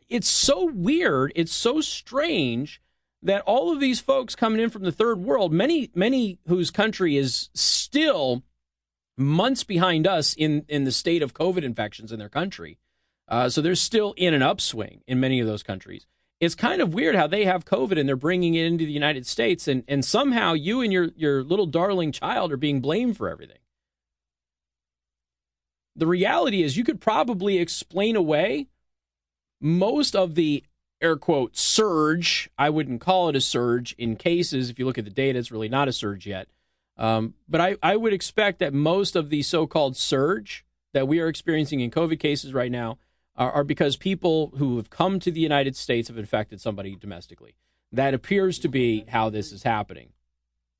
it's 0.08 0.28
so 0.28 0.64
weird, 0.64 1.32
it's 1.36 1.52
so 1.52 1.82
strange 1.82 2.80
that 3.22 3.42
all 3.42 3.70
of 3.70 3.80
these 3.80 4.00
folks 4.00 4.34
coming 4.34 4.60
in 4.60 4.70
from 4.70 4.82
the 4.82 4.92
third 4.92 5.18
world, 5.18 5.52
many, 5.52 5.90
many 5.94 6.38
whose 6.48 6.70
country 6.70 7.18
is 7.18 7.50
still 7.54 8.42
months 9.16 9.62
behind 9.62 10.06
us 10.06 10.32
in, 10.32 10.64
in 10.68 10.84
the 10.84 10.92
state 10.92 11.22
of 11.22 11.34
COVID 11.34 11.64
infections 11.64 12.12
in 12.12 12.18
their 12.18 12.28
country. 12.30 12.78
Uh, 13.28 13.48
so 13.48 13.60
they're 13.60 13.74
still 13.74 14.14
in 14.16 14.34
an 14.34 14.42
upswing 14.42 15.02
in 15.06 15.20
many 15.20 15.40
of 15.40 15.46
those 15.46 15.62
countries. 15.62 16.06
It's 16.40 16.54
kind 16.54 16.82
of 16.82 16.92
weird 16.92 17.14
how 17.14 17.26
they 17.26 17.44
have 17.44 17.64
COVID 17.64 17.98
and 17.98 18.08
they're 18.08 18.16
bringing 18.16 18.54
it 18.54 18.66
into 18.66 18.84
the 18.84 18.92
United 18.92 19.26
States, 19.26 19.66
and, 19.66 19.84
and 19.88 20.04
somehow 20.04 20.52
you 20.52 20.80
and 20.80 20.92
your, 20.92 21.08
your 21.16 21.42
little 21.42 21.66
darling 21.66 22.12
child 22.12 22.52
are 22.52 22.56
being 22.56 22.80
blamed 22.80 23.16
for 23.16 23.28
everything. 23.28 23.58
The 25.96 26.06
reality 26.06 26.62
is, 26.62 26.76
you 26.76 26.84
could 26.84 27.00
probably 27.00 27.58
explain 27.58 28.16
away 28.16 28.66
most 29.60 30.16
of 30.16 30.34
the 30.34 30.64
air 31.00 31.16
quote 31.16 31.56
surge. 31.56 32.50
I 32.58 32.68
wouldn't 32.68 33.00
call 33.00 33.28
it 33.28 33.36
a 33.36 33.40
surge 33.40 33.94
in 33.96 34.16
cases. 34.16 34.70
If 34.70 34.78
you 34.78 34.86
look 34.86 34.98
at 34.98 35.04
the 35.04 35.10
data, 35.10 35.38
it's 35.38 35.52
really 35.52 35.68
not 35.68 35.86
a 35.88 35.92
surge 35.92 36.26
yet. 36.26 36.48
Um, 36.96 37.34
but 37.48 37.60
I, 37.60 37.76
I 37.82 37.96
would 37.96 38.12
expect 38.12 38.58
that 38.58 38.74
most 38.74 39.14
of 39.16 39.30
the 39.30 39.42
so 39.42 39.66
called 39.66 39.96
surge 39.96 40.64
that 40.92 41.08
we 41.08 41.20
are 41.20 41.28
experiencing 41.28 41.80
in 41.80 41.90
COVID 41.90 42.18
cases 42.18 42.52
right 42.52 42.70
now 42.70 42.98
are, 43.36 43.52
are 43.52 43.64
because 43.64 43.96
people 43.96 44.52
who 44.58 44.76
have 44.76 44.90
come 44.90 45.18
to 45.20 45.30
the 45.30 45.40
United 45.40 45.76
States 45.76 46.08
have 46.08 46.18
infected 46.18 46.60
somebody 46.60 46.96
domestically. 46.96 47.56
That 47.92 48.14
appears 48.14 48.58
to 48.60 48.68
be 48.68 49.04
how 49.08 49.30
this 49.30 49.52
is 49.52 49.62
happening, 49.62 50.10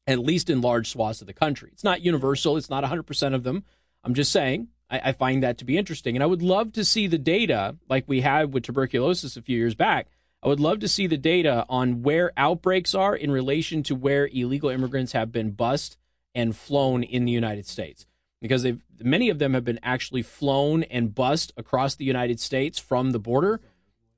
at 0.06 0.18
least 0.18 0.50
in 0.50 0.60
large 0.60 0.90
swaths 0.90 1.20
of 1.20 1.26
the 1.26 1.32
country. 1.32 1.70
It's 1.72 1.84
not 1.84 2.02
universal, 2.02 2.56
it's 2.56 2.70
not 2.70 2.84
100% 2.84 3.34
of 3.34 3.44
them. 3.44 3.64
I'm 4.02 4.14
just 4.14 4.32
saying, 4.32 4.68
I, 4.90 5.00
I 5.04 5.12
find 5.12 5.42
that 5.42 5.58
to 5.58 5.64
be 5.64 5.78
interesting. 5.78 6.16
And 6.16 6.22
I 6.22 6.26
would 6.26 6.42
love 6.42 6.72
to 6.72 6.84
see 6.84 7.06
the 7.06 7.18
data 7.18 7.76
like 7.88 8.04
we 8.06 8.20
had 8.20 8.52
with 8.52 8.64
tuberculosis 8.64 9.36
a 9.36 9.42
few 9.42 9.56
years 9.56 9.74
back. 9.74 10.08
I 10.42 10.48
would 10.48 10.60
love 10.60 10.80
to 10.80 10.88
see 10.88 11.06
the 11.06 11.16
data 11.16 11.64
on 11.70 12.02
where 12.02 12.32
outbreaks 12.36 12.94
are 12.94 13.16
in 13.16 13.30
relation 13.30 13.82
to 13.84 13.94
where 13.94 14.28
illegal 14.30 14.68
immigrants 14.68 15.12
have 15.12 15.32
been 15.32 15.52
bussed 15.52 15.96
and 16.34 16.54
flown 16.54 17.02
in 17.02 17.24
the 17.24 17.32
United 17.32 17.66
States 17.66 18.06
because 18.44 18.66
many 19.00 19.30
of 19.30 19.38
them 19.38 19.54
have 19.54 19.64
been 19.64 19.80
actually 19.82 20.20
flown 20.20 20.82
and 20.82 21.14
bussed 21.14 21.50
across 21.56 21.94
the 21.94 22.04
United 22.04 22.38
States 22.38 22.78
from 22.78 23.12
the 23.12 23.18
border. 23.18 23.62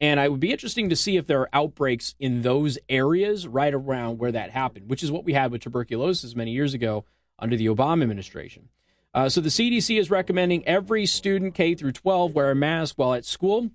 And 0.01 0.19
I 0.19 0.27
would 0.27 0.41
be 0.41 0.51
interesting 0.51 0.89
to 0.89 0.97
see 0.97 1.17
if 1.17 1.29
there 1.29 1.43
are 1.43 1.49
outbreaks 1.53 2.17
in 2.19 2.43
those 2.43 2.77
areas 2.89 3.47
right 3.47 3.73
around 3.73 4.19
where 4.19 4.33
that 4.33 4.51
happened, 4.51 4.91
which 4.91 5.05
is 5.05 5.13
what 5.13 5.25
we 5.25 5.35
had 5.35 5.53
with 5.53 5.63
tuberculosis 5.63 6.35
many 6.35 6.51
years 6.51 6.75
ago 6.75 7.05
under 7.39 7.57
the 7.57 7.67
Obama 7.67 8.03
administration. 8.03 8.69
Uh, 9.15 9.29
so 9.29 9.41
the 9.41 9.49
CDC 9.49 9.97
is 9.97 10.11
recommending 10.11 10.67
every 10.67 11.07
student 11.07 11.55
K 11.55 11.77
through 11.77 11.93
12 11.93 12.35
wear 12.35 12.51
a 12.51 12.57
mask 12.57 12.99
while 12.99 13.15
at 13.15 13.25
school. 13.25 13.71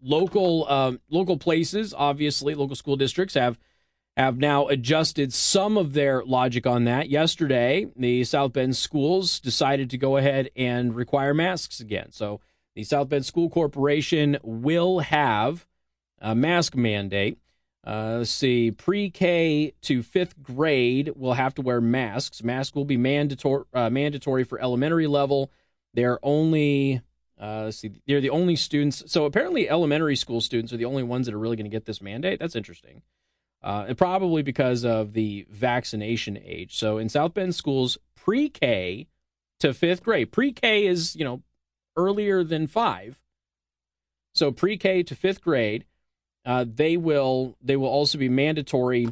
Local 0.00 0.64
um, 0.68 1.00
local 1.10 1.38
places, 1.38 1.92
obviously, 1.92 2.54
local 2.54 2.76
school 2.76 2.94
districts 2.94 3.34
have 3.34 3.58
have 4.16 4.38
now 4.38 4.66
adjusted 4.68 5.32
some 5.32 5.76
of 5.76 5.92
their 5.92 6.24
logic 6.24 6.66
on 6.66 6.84
that. 6.84 7.10
Yesterday, 7.10 7.86
the 7.96 8.24
South 8.24 8.54
Bend 8.54 8.76
schools 8.76 9.38
decided 9.38 9.90
to 9.90 9.98
go 9.98 10.16
ahead 10.16 10.50
and 10.56 10.94
require 10.94 11.34
masks 11.34 11.80
again. 11.80 12.12
So 12.12 12.40
the 12.74 12.84
South 12.84 13.10
Bend 13.10 13.26
School 13.26 13.50
Corporation 13.50 14.38
will 14.42 15.00
have 15.00 15.66
a 16.18 16.34
mask 16.34 16.74
mandate. 16.74 17.38
Uh, 17.86 18.16
let's 18.18 18.30
see, 18.30 18.70
pre 18.70 19.10
K 19.10 19.74
to 19.82 20.02
fifth 20.02 20.42
grade 20.42 21.12
will 21.14 21.34
have 21.34 21.54
to 21.54 21.62
wear 21.62 21.80
masks. 21.80 22.42
Masks 22.42 22.74
will 22.74 22.86
be 22.86 22.96
mandatory, 22.96 23.64
uh, 23.74 23.90
mandatory 23.90 24.44
for 24.44 24.60
elementary 24.60 25.06
level. 25.06 25.52
They're 25.94 26.18
only, 26.24 27.02
uh, 27.40 27.64
let's 27.66 27.76
see, 27.76 27.92
they're 28.06 28.20
the 28.20 28.30
only 28.30 28.56
students. 28.56 29.04
So 29.06 29.24
apparently, 29.24 29.68
elementary 29.68 30.16
school 30.16 30.40
students 30.40 30.72
are 30.72 30.78
the 30.78 30.84
only 30.86 31.02
ones 31.04 31.26
that 31.26 31.34
are 31.34 31.38
really 31.38 31.56
going 31.56 31.70
to 31.70 31.74
get 31.74 31.84
this 31.84 32.02
mandate. 32.02 32.40
That's 32.40 32.56
interesting 32.56 33.02
uh, 33.62 33.86
and 33.88 33.98
probably 33.98 34.42
because 34.42 34.84
of 34.84 35.12
the 35.12 35.46
vaccination 35.50 36.38
age. 36.42 36.76
So 36.76 36.98
in 36.98 37.08
South 37.08 37.34
Bend 37.34 37.54
schools, 37.54 37.98
pre-K 38.14 39.06
to 39.60 39.74
fifth 39.74 40.02
grade, 40.02 40.32
pre-K 40.32 40.86
is 40.86 41.16
you 41.16 41.24
know 41.24 41.42
earlier 41.96 42.44
than 42.44 42.66
five. 42.66 43.20
So 44.34 44.52
pre-K 44.52 45.02
to 45.04 45.14
fifth 45.14 45.40
grade, 45.40 45.84
uh, 46.44 46.64
they 46.68 46.96
will 46.96 47.56
they 47.62 47.76
will 47.76 47.88
also 47.88 48.18
be 48.18 48.28
mandatory 48.28 49.08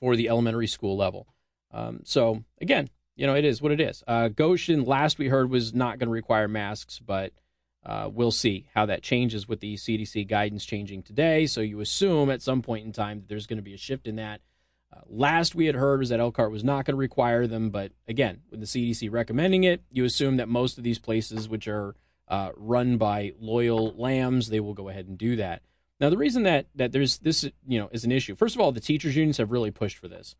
for 0.00 0.16
the 0.16 0.28
elementary 0.28 0.68
school 0.68 0.96
level. 0.96 1.26
Um, 1.72 2.00
so 2.04 2.44
again, 2.60 2.88
you 3.16 3.26
know 3.26 3.34
it 3.34 3.44
is 3.44 3.60
what 3.60 3.72
it 3.72 3.80
is. 3.80 4.02
Uh, 4.06 4.28
Goshen, 4.28 4.84
last 4.84 5.18
we 5.18 5.28
heard, 5.28 5.50
was 5.50 5.74
not 5.74 5.98
going 5.98 6.08
to 6.08 6.12
require 6.12 6.48
masks, 6.48 7.00
but 7.00 7.32
uh, 7.84 8.08
we'll 8.12 8.30
see 8.30 8.68
how 8.74 8.86
that 8.86 9.02
changes 9.02 9.48
with 9.48 9.60
the 9.60 9.76
CDC 9.76 10.26
guidance 10.28 10.64
changing 10.64 11.02
today. 11.02 11.46
So 11.46 11.60
you 11.60 11.80
assume 11.80 12.30
at 12.30 12.42
some 12.42 12.62
point 12.62 12.84
in 12.84 12.92
time 12.92 13.20
that 13.20 13.28
there's 13.28 13.46
going 13.46 13.58
to 13.58 13.62
be 13.62 13.74
a 13.74 13.78
shift 13.78 14.06
in 14.06 14.16
that. 14.16 14.40
Uh, 14.92 15.00
last 15.06 15.54
we 15.54 15.66
had 15.66 15.74
heard 15.74 16.00
was 16.00 16.08
that 16.08 16.20
Elkhart 16.20 16.50
was 16.50 16.64
not 16.64 16.84
going 16.84 16.94
to 16.94 16.98
require 16.98 17.46
them, 17.46 17.70
but 17.70 17.92
again, 18.06 18.40
with 18.50 18.60
the 18.60 18.66
CDC 18.66 19.10
recommending 19.10 19.64
it, 19.64 19.82
you 19.90 20.04
assume 20.04 20.38
that 20.38 20.48
most 20.48 20.78
of 20.78 20.84
these 20.84 20.98
places, 20.98 21.48
which 21.48 21.68
are 21.68 21.94
uh, 22.26 22.50
run 22.56 22.96
by 22.96 23.32
loyal 23.38 23.94
lambs, 23.96 24.48
they 24.48 24.60
will 24.60 24.74
go 24.74 24.88
ahead 24.88 25.06
and 25.06 25.18
do 25.18 25.36
that. 25.36 25.62
Now, 26.00 26.10
the 26.10 26.16
reason 26.16 26.44
that 26.44 26.66
that 26.74 26.92
there's 26.92 27.18
this, 27.18 27.44
you 27.66 27.78
know, 27.78 27.88
is 27.92 28.04
an 28.04 28.12
issue. 28.12 28.34
First 28.34 28.54
of 28.54 28.60
all, 28.60 28.72
the 28.72 28.80
teachers 28.80 29.16
unions 29.16 29.38
have 29.38 29.50
really 29.50 29.70
pushed 29.70 29.98
for 29.98 30.08
this. 30.08 30.36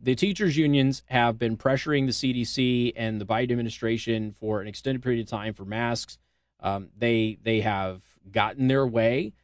The 0.00 0.14
teachers 0.14 0.56
unions 0.56 1.02
have 1.06 1.38
been 1.38 1.56
pressuring 1.56 2.06
the 2.06 2.12
CDC 2.12 2.92
and 2.96 3.20
the 3.20 3.26
Biden 3.26 3.52
administration 3.52 4.32
for 4.32 4.60
an 4.60 4.68
extended 4.68 5.02
period 5.02 5.20
of 5.20 5.26
time 5.28 5.54
for 5.54 5.64
masks 5.64 6.18
um, 6.62 6.88
they 6.96 7.38
they 7.42 7.60
have 7.60 8.02
gotten 8.30 8.68
their 8.68 8.86
way. 8.86 9.34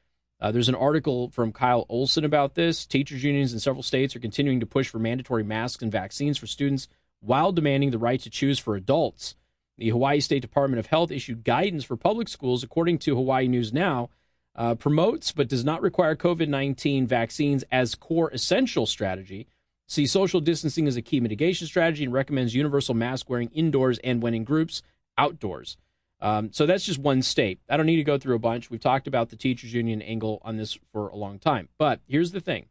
Uh, 0.40 0.52
there's 0.52 0.68
an 0.68 0.74
article 0.74 1.30
from 1.30 1.52
Kyle 1.52 1.84
Olson 1.88 2.24
about 2.24 2.54
this. 2.54 2.86
Teachers 2.86 3.24
unions 3.24 3.52
in 3.52 3.58
several 3.58 3.82
states 3.82 4.14
are 4.14 4.20
continuing 4.20 4.60
to 4.60 4.66
push 4.66 4.88
for 4.88 5.00
mandatory 5.00 5.42
masks 5.42 5.82
and 5.82 5.90
vaccines 5.90 6.38
for 6.38 6.46
students 6.46 6.86
while 7.20 7.50
demanding 7.50 7.90
the 7.90 7.98
right 7.98 8.20
to 8.20 8.30
choose 8.30 8.58
for 8.58 8.76
adults. 8.76 9.34
The 9.78 9.90
Hawaii 9.90 10.20
State 10.20 10.42
Department 10.42 10.78
of 10.78 10.86
Health 10.86 11.10
issued 11.10 11.44
guidance 11.44 11.84
for 11.84 11.96
public 11.96 12.28
schools, 12.28 12.62
according 12.62 12.98
to 13.00 13.16
Hawaii 13.16 13.48
News 13.48 13.72
Now, 13.72 14.10
uh, 14.54 14.74
promotes 14.76 15.32
but 15.32 15.48
does 15.48 15.64
not 15.64 15.82
require 15.82 16.14
COVID 16.14 16.48
19 16.48 17.06
vaccines 17.06 17.64
as 17.70 17.96
core 17.96 18.30
essential 18.30 18.86
strategy. 18.86 19.48
See 19.86 20.06
social 20.06 20.40
distancing 20.40 20.86
as 20.86 20.96
a 20.96 21.02
key 21.02 21.18
mitigation 21.20 21.66
strategy 21.66 22.04
and 22.04 22.12
recommends 22.12 22.54
universal 22.54 22.94
mask 22.94 23.30
wearing 23.30 23.50
indoors 23.54 23.98
and 24.04 24.22
when 24.22 24.34
in 24.34 24.44
groups 24.44 24.82
outdoors. 25.16 25.76
Um, 26.20 26.52
so 26.52 26.66
that's 26.66 26.84
just 26.84 26.98
one 26.98 27.22
state. 27.22 27.60
I 27.68 27.76
don't 27.76 27.86
need 27.86 27.96
to 27.96 28.04
go 28.04 28.18
through 28.18 28.34
a 28.34 28.40
bunch. 28.40 28.70
We've 28.70 28.80
talked 28.80 29.06
about 29.06 29.28
the 29.28 29.36
teachers 29.36 29.72
union 29.72 30.02
angle 30.02 30.40
on 30.42 30.56
this 30.56 30.78
for 30.92 31.08
a 31.08 31.16
long 31.16 31.38
time. 31.38 31.68
But 31.78 32.00
here's 32.06 32.32
the 32.32 32.40
thing 32.40 32.66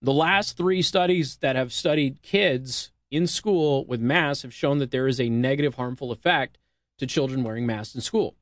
the 0.00 0.12
last 0.12 0.56
three 0.56 0.82
studies 0.82 1.36
that 1.36 1.54
have 1.54 1.72
studied 1.72 2.22
kids 2.22 2.90
in 3.10 3.26
school 3.26 3.84
with 3.84 4.00
masks 4.00 4.42
have 4.42 4.52
shown 4.52 4.78
that 4.78 4.90
there 4.90 5.06
is 5.06 5.20
a 5.20 5.28
negative, 5.28 5.74
harmful 5.74 6.10
effect 6.10 6.58
to 6.98 7.06
children 7.06 7.44
wearing 7.44 7.66
masks 7.66 7.94
in 7.94 8.00
school. 8.00 8.34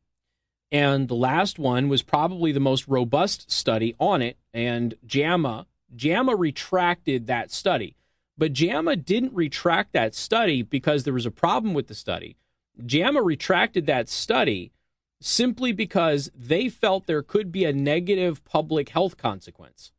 And 0.73 1.09
the 1.09 1.14
last 1.14 1.59
one 1.59 1.88
was 1.88 2.02
probably 2.02 2.52
the 2.52 2.61
most 2.61 2.87
robust 2.87 3.50
study 3.50 3.95
on 3.99 4.23
it. 4.23 4.38
And 4.55 4.95
JAMA, 5.05 5.67
JAMA 5.95 6.37
retracted 6.37 7.26
that 7.26 7.50
study. 7.50 7.97
But 8.38 8.52
JAMA 8.52 8.97
didn't 8.97 9.35
retract 9.35 9.93
that 9.93 10.14
study 10.14 10.62
because 10.62 11.02
there 11.05 11.12
was 11.12 11.26
a 11.26 11.31
problem 11.31 11.75
with 11.75 11.88
the 11.88 11.95
study. 11.95 12.37
JAMA 12.87 13.22
retracted 13.22 13.87
that 13.87 14.08
study 14.08 14.72
simply 15.20 15.72
because 15.72 16.30
they 16.34 16.68
felt 16.68 17.06
there 17.06 17.22
could 17.22 17.52
be 17.52 17.64
a 17.64 17.72
negative 17.72 18.44
public 18.44 18.90
health 18.90 19.16
consequence. 19.16 19.92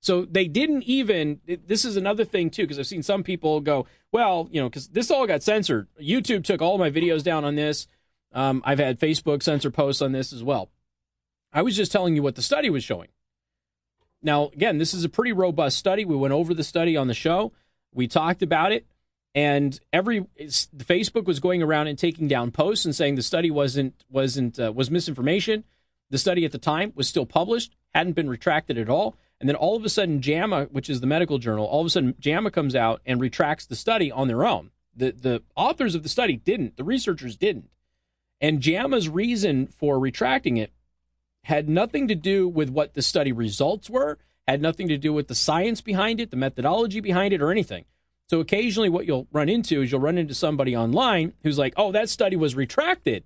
So 0.00 0.24
they 0.24 0.46
didn't 0.46 0.84
even, 0.84 1.40
this 1.66 1.84
is 1.84 1.96
another 1.96 2.24
thing 2.24 2.50
too, 2.50 2.62
because 2.62 2.78
I've 2.78 2.86
seen 2.86 3.02
some 3.02 3.22
people 3.22 3.60
go, 3.60 3.86
well, 4.12 4.48
you 4.50 4.60
know, 4.60 4.68
because 4.68 4.88
this 4.88 5.10
all 5.10 5.26
got 5.26 5.42
censored. 5.42 5.88
YouTube 6.00 6.44
took 6.44 6.62
all 6.62 6.78
my 6.78 6.90
videos 6.90 7.22
down 7.22 7.44
on 7.44 7.56
this. 7.56 7.86
Um, 8.32 8.62
I've 8.64 8.78
had 8.78 9.00
Facebook 9.00 9.42
censor 9.42 9.70
posts 9.70 10.02
on 10.02 10.12
this 10.12 10.32
as 10.32 10.42
well. 10.42 10.70
I 11.52 11.62
was 11.62 11.76
just 11.76 11.90
telling 11.92 12.14
you 12.14 12.22
what 12.22 12.36
the 12.36 12.42
study 12.42 12.70
was 12.70 12.84
showing. 12.84 13.08
Now, 14.22 14.48
again, 14.48 14.78
this 14.78 14.94
is 14.94 15.04
a 15.04 15.08
pretty 15.08 15.32
robust 15.32 15.76
study. 15.78 16.04
We 16.04 16.16
went 16.16 16.34
over 16.34 16.52
the 16.52 16.64
study 16.64 16.96
on 16.96 17.08
the 17.08 17.14
show. 17.14 17.52
We 17.92 18.06
talked 18.06 18.42
about 18.42 18.72
it 18.72 18.86
and 19.34 19.78
every 19.92 20.26
Facebook 20.40 21.24
was 21.24 21.40
going 21.40 21.62
around 21.62 21.86
and 21.86 21.98
taking 21.98 22.28
down 22.28 22.50
posts 22.50 22.84
and 22.84 22.94
saying 22.94 23.14
the 23.14 23.22
study 23.22 23.50
wasn't 23.50 24.04
wasn't 24.10 24.58
uh, 24.58 24.72
was 24.74 24.90
misinformation. 24.90 25.64
The 26.10 26.18
study 26.18 26.44
at 26.44 26.52
the 26.52 26.58
time 26.58 26.92
was 26.94 27.08
still 27.08 27.26
published, 27.26 27.76
hadn't 27.94 28.14
been 28.14 28.30
retracted 28.30 28.78
at 28.78 28.88
all. 28.88 29.16
And 29.40 29.48
then 29.48 29.56
all 29.56 29.76
of 29.76 29.84
a 29.84 29.88
sudden, 29.88 30.22
JAMA, 30.22 30.64
which 30.72 30.88
is 30.88 31.00
the 31.00 31.06
medical 31.06 31.38
journal, 31.38 31.66
all 31.66 31.80
of 31.82 31.86
a 31.86 31.90
sudden 31.90 32.14
JAMA 32.18 32.50
comes 32.50 32.74
out 32.74 33.00
and 33.06 33.20
retracts 33.20 33.66
the 33.66 33.76
study 33.76 34.10
on 34.10 34.28
their 34.28 34.44
own. 34.44 34.70
The 34.96 35.12
the 35.12 35.42
authors 35.54 35.94
of 35.94 36.02
the 36.02 36.08
study 36.08 36.36
didn't. 36.36 36.76
The 36.76 36.84
researchers 36.84 37.36
didn't. 37.36 37.70
And 38.40 38.60
JAMA's 38.60 39.08
reason 39.08 39.66
for 39.66 39.98
retracting 39.98 40.56
it 40.56 40.72
had 41.44 41.68
nothing 41.68 42.08
to 42.08 42.14
do 42.14 42.48
with 42.48 42.70
what 42.70 42.94
the 42.94 43.02
study 43.02 43.32
results 43.32 43.88
were, 43.88 44.18
had 44.46 44.60
nothing 44.60 44.88
to 44.88 44.98
do 44.98 45.12
with 45.12 45.28
the 45.28 45.34
science 45.34 45.80
behind 45.80 46.20
it, 46.20 46.30
the 46.30 46.36
methodology 46.36 47.00
behind 47.00 47.32
it, 47.32 47.42
or 47.42 47.50
anything. 47.50 47.84
So 48.28 48.40
occasionally, 48.40 48.90
what 48.90 49.06
you'll 49.06 49.26
run 49.32 49.48
into 49.48 49.82
is 49.82 49.90
you'll 49.90 50.02
run 50.02 50.18
into 50.18 50.34
somebody 50.34 50.76
online 50.76 51.32
who's 51.42 51.58
like, 51.58 51.72
oh, 51.76 51.92
that 51.92 52.10
study 52.10 52.36
was 52.36 52.54
retracted. 52.54 53.24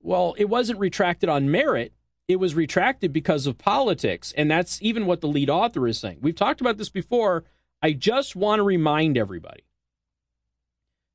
Well, 0.00 0.34
it 0.38 0.48
wasn't 0.48 0.78
retracted 0.78 1.28
on 1.28 1.50
merit. 1.50 1.92
It 2.28 2.36
was 2.36 2.54
retracted 2.54 3.12
because 3.12 3.46
of 3.46 3.58
politics. 3.58 4.32
And 4.36 4.50
that's 4.50 4.80
even 4.80 5.06
what 5.06 5.20
the 5.20 5.28
lead 5.28 5.50
author 5.50 5.86
is 5.88 5.98
saying. 5.98 6.18
We've 6.20 6.34
talked 6.34 6.60
about 6.60 6.78
this 6.78 6.90
before. 6.90 7.44
I 7.82 7.92
just 7.92 8.36
want 8.36 8.60
to 8.60 8.64
remind 8.64 9.18
everybody 9.18 9.62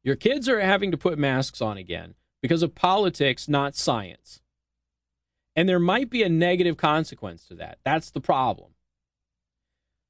your 0.03 0.15
kids 0.15 0.49
are 0.49 0.59
having 0.59 0.91
to 0.91 0.97
put 0.97 1.17
masks 1.17 1.61
on 1.61 1.77
again 1.77 2.15
because 2.41 2.63
of 2.63 2.75
politics, 2.75 3.47
not 3.47 3.75
science. 3.75 4.41
And 5.55 5.69
there 5.69 5.79
might 5.79 6.09
be 6.09 6.23
a 6.23 6.29
negative 6.29 6.75
consequence 6.75 7.45
to 7.45 7.55
that. 7.55 7.79
That's 7.83 8.09
the 8.09 8.21
problem. 8.21 8.70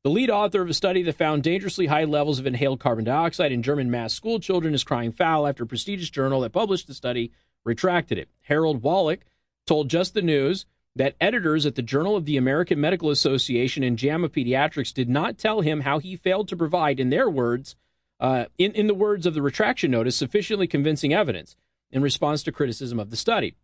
The 0.04 0.10
lead 0.10 0.32
author 0.32 0.64
of 0.64 0.70
a 0.70 0.74
study 0.74 1.04
that 1.04 1.16
found 1.16 1.44
dangerously 1.44 1.86
high 1.86 2.06
levels 2.06 2.40
of 2.40 2.48
inhaled 2.48 2.80
carbon 2.80 3.06
dioxide 3.06 3.52
in 3.52 3.62
German 3.62 3.92
mass 3.92 4.16
school 4.16 4.40
children 4.40 4.74
is 4.74 4.84
crying 4.84 5.12
foul 5.12 5.46
after 5.46 5.64
a 5.64 5.68
prestigious 5.68 6.10
journal 6.10 6.42
that 6.42 6.54
published 6.54 6.88
the 6.88 6.96
study 6.96 7.32
retracted 7.64 8.18
it. 8.18 8.28
Harald 8.42 8.82
Walach 8.82 9.20
told 9.68 9.90
Just 9.92 10.16
the 10.16 10.24
News 10.24 10.66
that 10.96 11.16
editors 11.22 11.68
at 11.68 11.76
the 11.76 11.84
Journal 11.84 12.16
of 12.16 12.26
the 12.26 12.36
American 12.36 12.82
Medical 12.82 13.12
Association 13.12 13.84
and 13.84 13.96
JAMA 13.96 14.30
Pediatrics 14.30 14.92
did 14.92 15.08
not 15.08 15.38
tell 15.38 15.62
him 15.62 15.82
how 15.82 16.00
he 16.00 16.16
failed 16.16 16.48
to 16.48 16.58
provide, 16.58 17.00
in 17.00 17.12
their 17.12 17.30
words, 17.30 17.76
uh, 18.20 18.46
in, 18.58 18.72
in 18.72 18.88
the 18.88 18.96
words 18.96 19.28
of 19.28 19.36
the 19.36 19.42
retraction 19.44 19.92
notice, 19.92 20.18
sufficiently 20.18 20.66
convincing 20.66 21.14
evidence 21.14 21.56
in 21.92 22.02
response 22.02 22.42
to 22.42 22.52
criticism 22.52 23.00
of 23.00 23.12
the 23.12 23.16
study. 23.16 23.56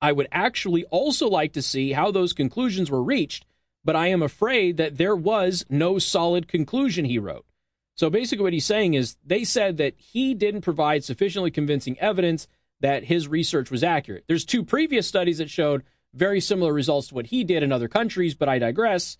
I 0.00 0.12
would 0.12 0.28
actually 0.30 0.84
also 0.84 1.28
like 1.28 1.52
to 1.54 1.62
see 1.62 1.92
how 1.92 2.12
those 2.12 2.32
conclusions 2.32 2.92
were 2.92 3.02
reached, 3.02 3.44
but 3.84 3.96
I 3.96 4.08
am 4.08 4.22
afraid 4.22 4.76
that 4.76 4.98
there 4.98 5.16
was 5.16 5.64
no 5.68 5.98
solid 5.98 6.48
conclusion, 6.48 7.04
he 7.04 7.18
wrote. 7.18 7.46
So 7.94 8.10
basically, 8.10 8.44
what 8.44 8.52
he's 8.52 8.64
saying 8.64 8.94
is 8.94 9.16
they 9.24 9.44
said 9.44 9.76
that 9.78 9.94
he 9.98 10.34
didn't 10.34 10.60
provide 10.60 11.04
sufficiently 11.04 11.50
convincing 11.50 11.98
evidence 11.98 12.46
that 12.80 13.04
his 13.04 13.26
research 13.26 13.70
was 13.70 13.82
accurate. 13.82 14.24
There's 14.28 14.44
two 14.44 14.64
previous 14.64 15.06
studies 15.06 15.38
that 15.38 15.50
showed 15.50 15.82
very 16.14 16.40
similar 16.40 16.72
results 16.72 17.08
to 17.08 17.14
what 17.14 17.26
he 17.26 17.44
did 17.44 17.62
in 17.62 17.72
other 17.72 17.88
countries, 17.88 18.34
but 18.34 18.48
I 18.48 18.58
digress. 18.58 19.16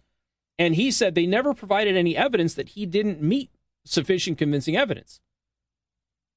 And 0.59 0.75
he 0.75 0.91
said 0.91 1.15
they 1.15 1.27
never 1.27 1.55
provided 1.55 1.97
any 1.97 2.17
evidence 2.17 2.55
that 2.55 2.71
he 2.71 2.87
didn't 2.87 3.23
meet 3.23 3.51
sufficient 3.85 4.39
convincing 4.39 4.77
evidence. 4.77 5.21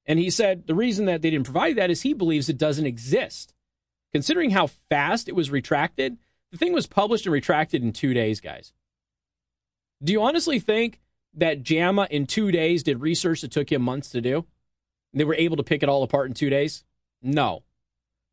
And 0.06 0.18
he 0.18 0.30
said 0.30 0.66
the 0.66 0.74
reason 0.74 1.04
that 1.06 1.22
they 1.22 1.30
didn't 1.30 1.46
provide 1.46 1.76
that 1.76 1.90
is 1.90 2.02
he 2.02 2.12
believes 2.12 2.48
it 2.48 2.58
doesn't 2.58 2.86
exist. 2.86 3.54
Considering 4.12 4.50
how 4.50 4.66
fast 4.66 5.28
it 5.28 5.34
was 5.34 5.50
retracted, 5.50 6.18
the 6.52 6.58
thing 6.58 6.72
was 6.72 6.86
published 6.86 7.26
and 7.26 7.32
retracted 7.32 7.82
in 7.82 7.92
two 7.92 8.14
days, 8.14 8.40
guys. 8.40 8.72
Do 10.04 10.12
you 10.12 10.22
honestly 10.22 10.60
think 10.60 11.00
that 11.34 11.62
JAMA 11.62 12.08
in 12.10 12.26
two 12.26 12.52
days 12.52 12.82
did 12.82 13.00
research 13.00 13.40
that 13.40 13.50
took 13.50 13.72
him 13.72 13.82
months 13.82 14.10
to 14.10 14.20
do? 14.20 14.44
They 15.14 15.24
were 15.24 15.34
able 15.34 15.56
to 15.56 15.62
pick 15.62 15.82
it 15.82 15.88
all 15.88 16.02
apart 16.02 16.28
in 16.28 16.34
two 16.34 16.50
days? 16.50 16.84
No. 17.22 17.62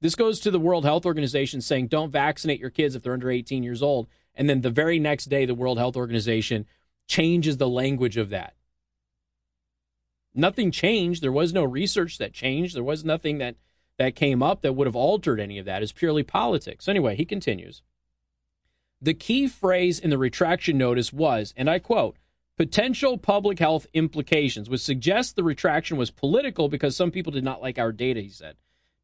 This 0.02 0.16
goes 0.16 0.40
to 0.42 0.52
the 0.52 0.60
World 0.60 0.84
Health 0.84 1.06
Organization 1.06 1.62
saying 1.62 1.88
don't 1.88 2.12
vaccinate 2.12 2.60
your 2.60 2.70
kids 2.70 2.96
if 2.96 3.04
they're 3.04 3.14
under 3.14 3.32
18 3.32 3.64
years 3.64 3.82
old. 3.82 4.08
And 4.36 4.50
then 4.50 4.62
the 4.62 4.70
very 4.70 5.00
next 5.00 5.26
day, 5.26 5.46
the 5.46 5.56
World 5.56 5.78
Health 5.78 5.96
Organization 5.96 6.66
changes 7.08 7.58
the 7.58 7.68
language 7.68 8.18
of 8.18 8.30
that. 8.30 8.54
Nothing 10.34 10.72
changed. 10.72 11.22
There 11.22 11.32
was 11.32 11.54
no 11.54 11.64
research 11.64 12.18
that 12.18 12.34
changed. 12.34 12.76
There 12.76 12.84
was 12.84 13.04
nothing 13.04 13.38
that, 13.40 13.56
that 13.98 14.16
came 14.16 14.44
up 14.44 14.62
that 14.62 14.74
would 14.74 14.88
have 14.88 14.96
altered 14.96 15.40
any 15.40 15.58
of 15.58 15.66
that. 15.66 15.84
It's 15.84 15.92
purely 15.92 16.24
politics. 16.24 16.88
Anyway, 16.88 17.16
he 17.16 17.26
continues. 17.26 17.82
The 19.02 19.14
key 19.14 19.48
phrase 19.48 20.00
in 20.00 20.10
the 20.10 20.18
retraction 20.18 20.78
notice 20.78 21.14
was, 21.14 21.54
and 21.56 21.70
I 21.70 21.80
quote, 21.80 22.18
potential 22.58 23.18
public 23.18 23.60
health 23.60 23.88
implications, 23.94 24.70
which 24.70 24.82
suggests 24.82 25.32
the 25.32 25.44
retraction 25.44 25.96
was 25.96 26.12
political 26.12 26.68
because 26.68 26.96
some 26.96 27.10
people 27.10 27.32
did 27.32 27.44
not 27.44 27.62
like 27.62 27.80
our 27.80 27.94
data, 27.94 28.20
he 28.20 28.30
said. 28.30 28.58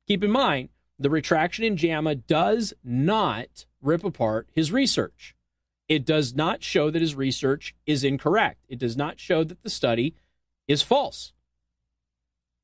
Keep 0.08 0.26
in 0.26 0.32
mind, 0.32 0.70
the 1.00 1.10
retraction 1.10 1.64
in 1.64 1.78
JAMA 1.78 2.16
does 2.16 2.74
not 2.84 3.66
rip 3.82 4.04
apart 4.04 4.50
his 4.52 4.72
research. 4.72 5.36
It 5.88 6.06
does 6.06 6.34
not 6.34 6.64
show 6.64 6.90
that 6.90 7.02
his 7.02 7.16
research 7.16 7.76
is 7.86 8.04
incorrect. 8.04 8.66
It 8.68 8.80
does 8.80 8.98
not 8.98 9.20
show 9.20 9.44
that 9.44 9.62
the 9.64 9.70
study 9.70 10.16
is 10.68 10.82
false. 10.82 11.32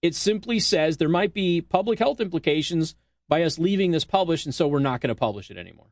It 0.02 0.16
simply 0.16 0.60
says 0.60 0.98
there 0.98 1.08
might 1.08 1.34
be 1.34 1.62
public 1.62 2.00
health 2.00 2.20
implications 2.20 2.96
by 3.30 3.44
us 3.44 3.60
leaving 3.60 3.92
this 3.92 4.04
published, 4.04 4.46
and 4.46 4.56
so 4.56 4.68
we're 4.68 4.80
not 4.80 5.00
going 5.00 5.10
to 5.10 5.16
publish 5.16 5.50
it 5.52 5.58
anymore. 5.58 5.88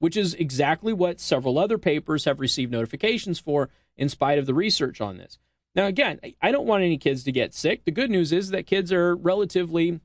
Which 0.00 0.16
is 0.16 0.34
exactly 0.34 0.92
what 0.92 1.20
several 1.20 1.58
other 1.58 1.78
papers 1.78 2.24
have 2.24 2.40
received 2.40 2.72
notifications 2.72 3.38
for, 3.38 3.70
in 3.96 4.08
spite 4.08 4.38
of 4.38 4.46
the 4.46 4.54
research 4.54 5.00
on 5.00 5.18
this. 5.18 5.38
Now, 5.74 5.86
again, 5.86 6.18
I 6.42 6.50
don't 6.50 6.66
want 6.66 6.82
any 6.82 6.98
kids 6.98 7.22
to 7.24 7.32
get 7.32 7.54
sick. 7.54 7.84
The 7.84 7.92
good 7.92 8.10
news 8.10 8.32
is 8.32 8.50
that 8.50 8.66
kids 8.66 8.92
are 8.92 9.14
relatively 9.14 10.00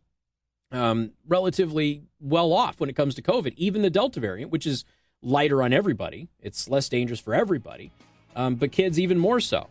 um, 0.71 1.12
relatively 1.27 2.03
well 2.19 2.51
off 2.53 2.79
when 2.79 2.89
it 2.89 2.95
comes 2.95 3.15
to 3.15 3.21
COVID. 3.21 3.53
Even 3.55 3.81
the 3.81 3.89
Delta 3.89 4.19
variant, 4.19 4.51
which 4.51 4.65
is 4.65 4.84
lighter 5.21 5.63
on 5.63 5.73
everybody, 5.73 6.27
it's 6.39 6.69
less 6.69 6.89
dangerous 6.89 7.19
for 7.19 7.34
everybody, 7.34 7.91
um, 8.36 8.55
but 8.55 8.71
kids 8.71 8.99
even 8.99 9.17
more 9.17 9.39
so. 9.39 9.67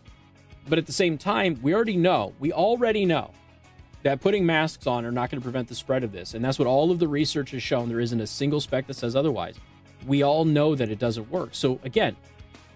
But 0.69 0.79
at 0.79 0.87
the 0.87 0.93
same 0.93 1.19
time, 1.19 1.59
we 1.63 1.75
already 1.75 1.97
know, 1.97 2.33
we 2.39 2.53
already 2.53 3.05
know 3.05 3.33
that 4.03 4.21
putting 4.21 4.47
masks 4.47 4.87
on 4.87 5.05
are 5.05 5.13
not 5.13 5.31
going 5.31 5.41
to 5.41 5.45
prevent 5.45 5.69
the 5.69 5.75
spread 5.75 6.05
of 6.05 6.13
this. 6.13 6.35
And 6.35 6.45
that's 6.45 6.59
what 6.59 6.69
all 6.69 6.91
of 6.91 6.99
the 6.99 7.09
research 7.09 7.51
has 7.51 7.63
shown. 7.63 7.89
There 7.89 8.01
isn't 8.01 8.21
a 8.21 8.27
single 8.27 8.61
spec 8.61 8.87
that 8.87 8.95
says 8.95 9.15
otherwise. 9.15 9.57
We 10.07 10.23
all 10.23 10.45
know 10.45 10.75
that 10.75 10.91
it 10.91 10.99
doesn't 10.99 11.31
work. 11.31 11.51
So, 11.53 11.81
again, 11.85 12.17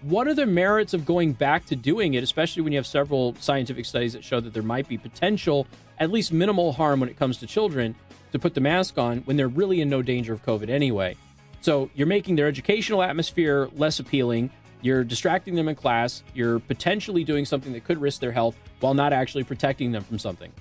what 0.01 0.27
are 0.27 0.33
the 0.33 0.45
merits 0.45 0.93
of 0.93 1.05
going 1.05 1.33
back 1.33 1.65
to 1.67 1.75
doing 1.75 2.13
it, 2.13 2.23
especially 2.23 2.61
when 2.61 2.71
you 2.71 2.77
have 2.79 2.87
several 2.87 3.35
scientific 3.39 3.85
studies 3.85 4.13
that 4.13 4.23
show 4.23 4.39
that 4.39 4.53
there 4.53 4.63
might 4.63 4.87
be 4.87 4.97
potential, 4.97 5.67
at 5.99 6.11
least 6.11 6.31
minimal 6.31 6.71
harm 6.71 7.01
when 7.01 7.09
it 7.09 7.17
comes 7.17 7.37
to 7.37 7.47
children? 7.47 7.95
to 8.31 8.39
put 8.39 8.53
the 8.53 8.61
mask 8.61 8.97
on 8.97 9.19
when 9.19 9.37
they're 9.37 9.47
really 9.47 9.81
in 9.81 9.89
no 9.89 10.01
danger 10.01 10.33
of 10.33 10.45
COVID 10.45 10.69
anyway. 10.69 11.15
So 11.61 11.89
you're 11.95 12.07
making 12.07 12.35
their 12.35 12.47
educational 12.47 13.03
atmosphere 13.03 13.69
less 13.75 13.99
appealing. 13.99 14.49
You're 14.81 15.03
distracting 15.03 15.55
them 15.55 15.67
in 15.67 15.75
class. 15.75 16.23
You're 16.33 16.59
potentially 16.59 17.23
doing 17.23 17.45
something 17.45 17.73
that 17.73 17.83
could 17.83 17.99
risk 17.99 18.21
their 18.21 18.31
health 18.31 18.55
while 18.79 18.93
not 18.93 19.11
actually 19.11 19.43
protecting 19.43 19.91
them 19.91 20.03
from 20.03 20.19
something. 20.19 20.51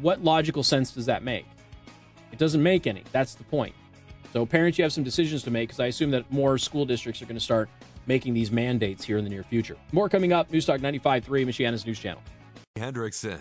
What 0.00 0.22
logical 0.22 0.62
sense 0.62 0.92
does 0.92 1.06
that 1.06 1.22
make? 1.22 1.46
It 2.30 2.38
doesn't 2.38 2.62
make 2.62 2.86
any. 2.86 3.02
That's 3.12 3.34
the 3.34 3.44
point. 3.44 3.74
So, 4.32 4.46
parents, 4.46 4.78
you 4.78 4.84
have 4.84 4.92
some 4.92 5.04
decisions 5.04 5.42
to 5.42 5.50
make 5.50 5.68
because 5.68 5.80
I 5.80 5.86
assume 5.86 6.10
that 6.12 6.30
more 6.32 6.56
school 6.56 6.86
districts 6.86 7.20
are 7.20 7.26
going 7.26 7.36
to 7.36 7.40
start 7.40 7.68
making 8.06 8.32
these 8.32 8.50
mandates 8.50 9.04
here 9.04 9.18
in 9.18 9.24
the 9.24 9.30
near 9.30 9.42
future. 9.42 9.76
More 9.92 10.08
coming 10.08 10.32
up. 10.32 10.50
News 10.50 10.64
Talk 10.64 10.80
95.3, 10.80 11.24
Michiana's 11.46 11.84
News 11.84 11.98
Channel. 11.98 12.22
Hendrickson. 12.78 13.40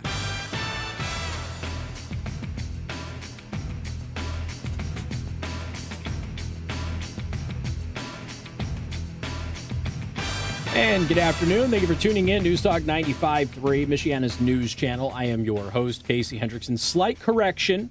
And 10.74 11.08
good 11.08 11.18
afternoon. 11.18 11.70
Thank 11.70 11.82
you 11.82 11.88
for 11.88 12.00
tuning 12.00 12.30
in. 12.30 12.44
News 12.44 12.62
Talk 12.62 12.82
95.3, 12.82 13.88
Michiana's 13.88 14.40
news 14.40 14.74
channel. 14.74 15.12
I 15.14 15.26
am 15.26 15.44
your 15.44 15.70
host, 15.70 16.06
Casey 16.06 16.40
Hendrickson. 16.40 16.80
Slight 16.80 17.20
correction. 17.20 17.90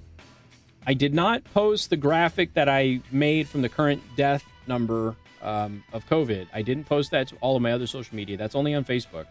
I 0.86 0.94
did 0.94 1.14
not 1.14 1.44
post 1.52 1.90
the 1.90 1.96
graphic 1.96 2.54
that 2.54 2.68
I 2.68 3.00
made 3.10 3.48
from 3.48 3.62
the 3.62 3.68
current 3.68 4.02
death 4.16 4.44
number 4.66 5.14
um, 5.42 5.84
of 5.92 6.06
COVID. 6.08 6.48
I 6.52 6.62
didn't 6.62 6.84
post 6.84 7.10
that 7.10 7.28
to 7.28 7.36
all 7.36 7.56
of 7.56 7.62
my 7.62 7.72
other 7.72 7.86
social 7.86 8.16
media. 8.16 8.36
That's 8.36 8.54
only 8.54 8.74
on 8.74 8.84
Facebook. 8.84 9.26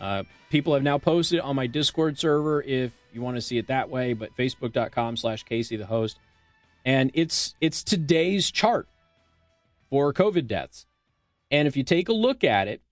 Uh, 0.00 0.22
people 0.50 0.74
have 0.74 0.82
now 0.82 0.98
posted 0.98 1.40
on 1.40 1.56
my 1.56 1.66
Discord 1.66 2.18
server 2.18 2.62
if 2.62 2.92
you 3.12 3.20
want 3.20 3.36
to 3.36 3.40
see 3.40 3.58
it 3.58 3.66
that 3.66 3.90
way, 3.90 4.12
but 4.12 4.36
facebook.com 4.36 5.16
slash 5.16 5.42
Casey 5.42 5.76
the 5.76 5.86
host. 5.86 6.18
And 6.84 7.10
it's 7.14 7.54
it's 7.60 7.82
today's 7.82 8.50
chart 8.50 8.88
for 9.90 10.12
COVID 10.12 10.46
deaths. 10.46 10.86
And 11.50 11.66
if 11.66 11.76
you 11.76 11.82
take 11.82 12.08
a 12.08 12.12
look 12.12 12.44
at 12.44 12.68
it, 12.68 12.82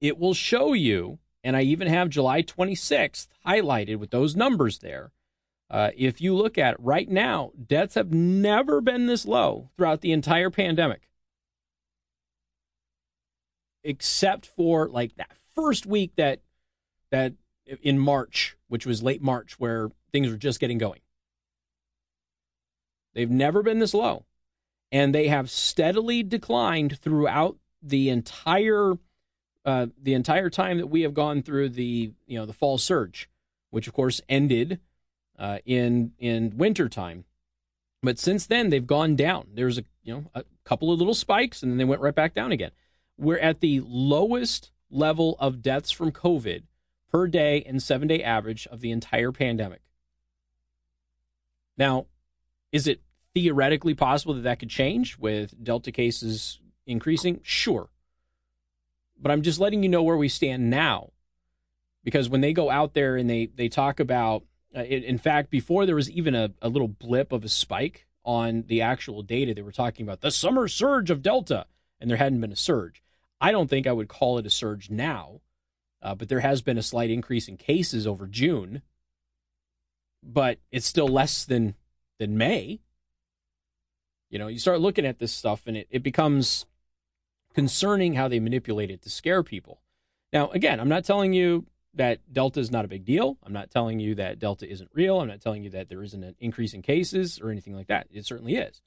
it 0.00 0.18
will 0.18 0.34
show 0.34 0.72
you, 0.72 1.18
and 1.42 1.56
I 1.56 1.62
even 1.62 1.88
have 1.88 2.08
July 2.08 2.42
26th 2.42 3.28
highlighted 3.46 3.96
with 3.96 4.10
those 4.10 4.36
numbers 4.36 4.78
there. 4.78 5.12
Uh, 5.70 5.90
if 5.96 6.20
you 6.20 6.34
look 6.34 6.58
at 6.58 6.74
it 6.74 6.80
right 6.80 7.08
now, 7.08 7.52
deaths 7.66 7.94
have 7.94 8.12
never 8.12 8.80
been 8.80 9.06
this 9.06 9.24
low 9.24 9.70
throughout 9.76 10.00
the 10.00 10.12
entire 10.12 10.50
pandemic, 10.50 11.08
except 13.84 14.46
for 14.46 14.88
like 14.88 15.14
that 15.16 15.30
first 15.54 15.86
week 15.86 16.12
that 16.16 16.40
that 17.10 17.34
in 17.82 17.98
March, 17.98 18.56
which 18.68 18.84
was 18.84 19.02
late 19.02 19.22
March, 19.22 19.60
where 19.60 19.90
things 20.12 20.28
were 20.28 20.36
just 20.36 20.58
getting 20.58 20.78
going. 20.78 21.00
They've 23.14 23.30
never 23.30 23.62
been 23.62 23.78
this 23.78 23.94
low 23.94 24.24
and 24.92 25.14
they 25.14 25.28
have 25.28 25.50
steadily 25.50 26.22
declined 26.22 26.98
throughout 26.98 27.56
the 27.82 28.08
entire 28.08 28.94
uh, 29.64 29.86
the 30.00 30.14
entire 30.14 30.48
time 30.48 30.78
that 30.78 30.86
we 30.86 31.02
have 31.02 31.14
gone 31.14 31.42
through 31.42 31.68
the 31.68 32.12
you 32.26 32.38
know 32.38 32.46
the 32.46 32.52
fall 32.52 32.78
surge, 32.78 33.28
which 33.70 33.86
of 33.86 33.92
course 33.92 34.20
ended 34.28 34.80
uh, 35.40 35.58
in 35.64 36.12
in 36.18 36.56
winter 36.56 36.88
time. 36.88 37.24
But 38.02 38.18
since 38.18 38.46
then, 38.46 38.70
they've 38.70 38.86
gone 38.86 39.16
down. 39.16 39.48
There's 39.54 39.78
a 39.78 39.84
you 40.02 40.14
know, 40.14 40.24
a 40.34 40.44
couple 40.64 40.92
of 40.92 40.98
little 40.98 41.14
spikes 41.14 41.62
and 41.62 41.70
then 41.70 41.78
they 41.78 41.84
went 41.84 42.00
right 42.00 42.14
back 42.14 42.34
down 42.34 42.52
again. 42.52 42.70
We're 43.18 43.38
at 43.38 43.60
the 43.60 43.82
lowest 43.84 44.70
level 44.90 45.36
of 45.38 45.62
deaths 45.62 45.90
from 45.90 46.12
COVID 46.12 46.62
per 47.10 47.26
day 47.26 47.62
and 47.66 47.82
seven 47.82 48.08
day 48.08 48.22
average 48.22 48.66
of 48.68 48.80
the 48.80 48.90
entire 48.90 49.32
pandemic. 49.32 49.80
Now, 51.76 52.06
is 52.72 52.86
it 52.86 53.00
theoretically 53.34 53.94
possible 53.94 54.34
that 54.34 54.42
that 54.42 54.58
could 54.58 54.70
change 54.70 55.18
with 55.18 55.62
Delta 55.62 55.92
cases 55.92 56.60
increasing? 56.86 57.40
Sure. 57.42 57.88
But 59.20 59.32
I'm 59.32 59.42
just 59.42 59.60
letting 59.60 59.82
you 59.82 59.88
know 59.88 60.02
where 60.02 60.16
we 60.16 60.28
stand 60.28 60.70
now. 60.70 61.10
Because 62.02 62.30
when 62.30 62.40
they 62.40 62.54
go 62.54 62.70
out 62.70 62.94
there 62.94 63.16
and 63.16 63.28
they, 63.28 63.46
they 63.46 63.68
talk 63.68 64.00
about, 64.00 64.44
uh, 64.76 64.82
in, 64.82 65.02
in 65.02 65.18
fact, 65.18 65.50
before 65.50 65.86
there 65.86 65.94
was 65.94 66.10
even 66.10 66.34
a, 66.34 66.52
a 66.62 66.68
little 66.68 66.88
blip 66.88 67.32
of 67.32 67.44
a 67.44 67.48
spike 67.48 68.06
on 68.24 68.64
the 68.68 68.80
actual 68.82 69.22
data, 69.22 69.54
they 69.54 69.62
were 69.62 69.72
talking 69.72 70.04
about 70.04 70.20
the 70.20 70.30
summer 70.30 70.68
surge 70.68 71.10
of 71.10 71.22
Delta, 71.22 71.66
and 72.00 72.08
there 72.08 72.18
hadn't 72.18 72.40
been 72.40 72.52
a 72.52 72.56
surge. 72.56 73.02
I 73.40 73.52
don't 73.52 73.68
think 73.68 73.86
I 73.86 73.92
would 73.92 74.08
call 74.08 74.38
it 74.38 74.46
a 74.46 74.50
surge 74.50 74.90
now, 74.90 75.40
uh, 76.02 76.14
but 76.14 76.28
there 76.28 76.40
has 76.40 76.62
been 76.62 76.78
a 76.78 76.82
slight 76.82 77.10
increase 77.10 77.48
in 77.48 77.56
cases 77.56 78.06
over 78.06 78.26
June, 78.26 78.82
but 80.22 80.58
it's 80.70 80.86
still 80.86 81.08
less 81.08 81.44
than 81.44 81.74
than 82.18 82.36
May. 82.36 82.80
You 84.28 84.38
know, 84.38 84.48
you 84.48 84.58
start 84.58 84.80
looking 84.80 85.06
at 85.06 85.18
this 85.18 85.32
stuff 85.32 85.62
and 85.66 85.76
it, 85.76 85.88
it 85.90 86.02
becomes 86.02 86.66
concerning 87.54 88.14
how 88.14 88.28
they 88.28 88.38
manipulate 88.38 88.90
it 88.90 89.02
to 89.02 89.10
scare 89.10 89.42
people. 89.42 89.80
Now, 90.32 90.50
again, 90.50 90.78
I'm 90.78 90.88
not 90.88 91.04
telling 91.04 91.32
you 91.32 91.66
that 91.94 92.32
Delta 92.32 92.60
is 92.60 92.70
not 92.70 92.84
a 92.84 92.88
big 92.88 93.04
deal. 93.04 93.38
I'm 93.44 93.52
not 93.52 93.70
telling 93.70 94.00
you 94.00 94.14
that 94.16 94.38
Delta 94.38 94.70
isn't 94.70 94.90
real. 94.94 95.20
I'm 95.20 95.28
not 95.28 95.40
telling 95.40 95.64
you 95.64 95.70
that 95.70 95.88
there 95.88 96.02
isn't 96.02 96.22
an 96.22 96.36
increase 96.38 96.72
in 96.72 96.82
cases 96.82 97.40
or 97.40 97.50
anything 97.50 97.74
like 97.74 97.88
that. 97.88 98.06
It 98.12 98.26
certainly 98.26 98.56
is. 98.56 98.80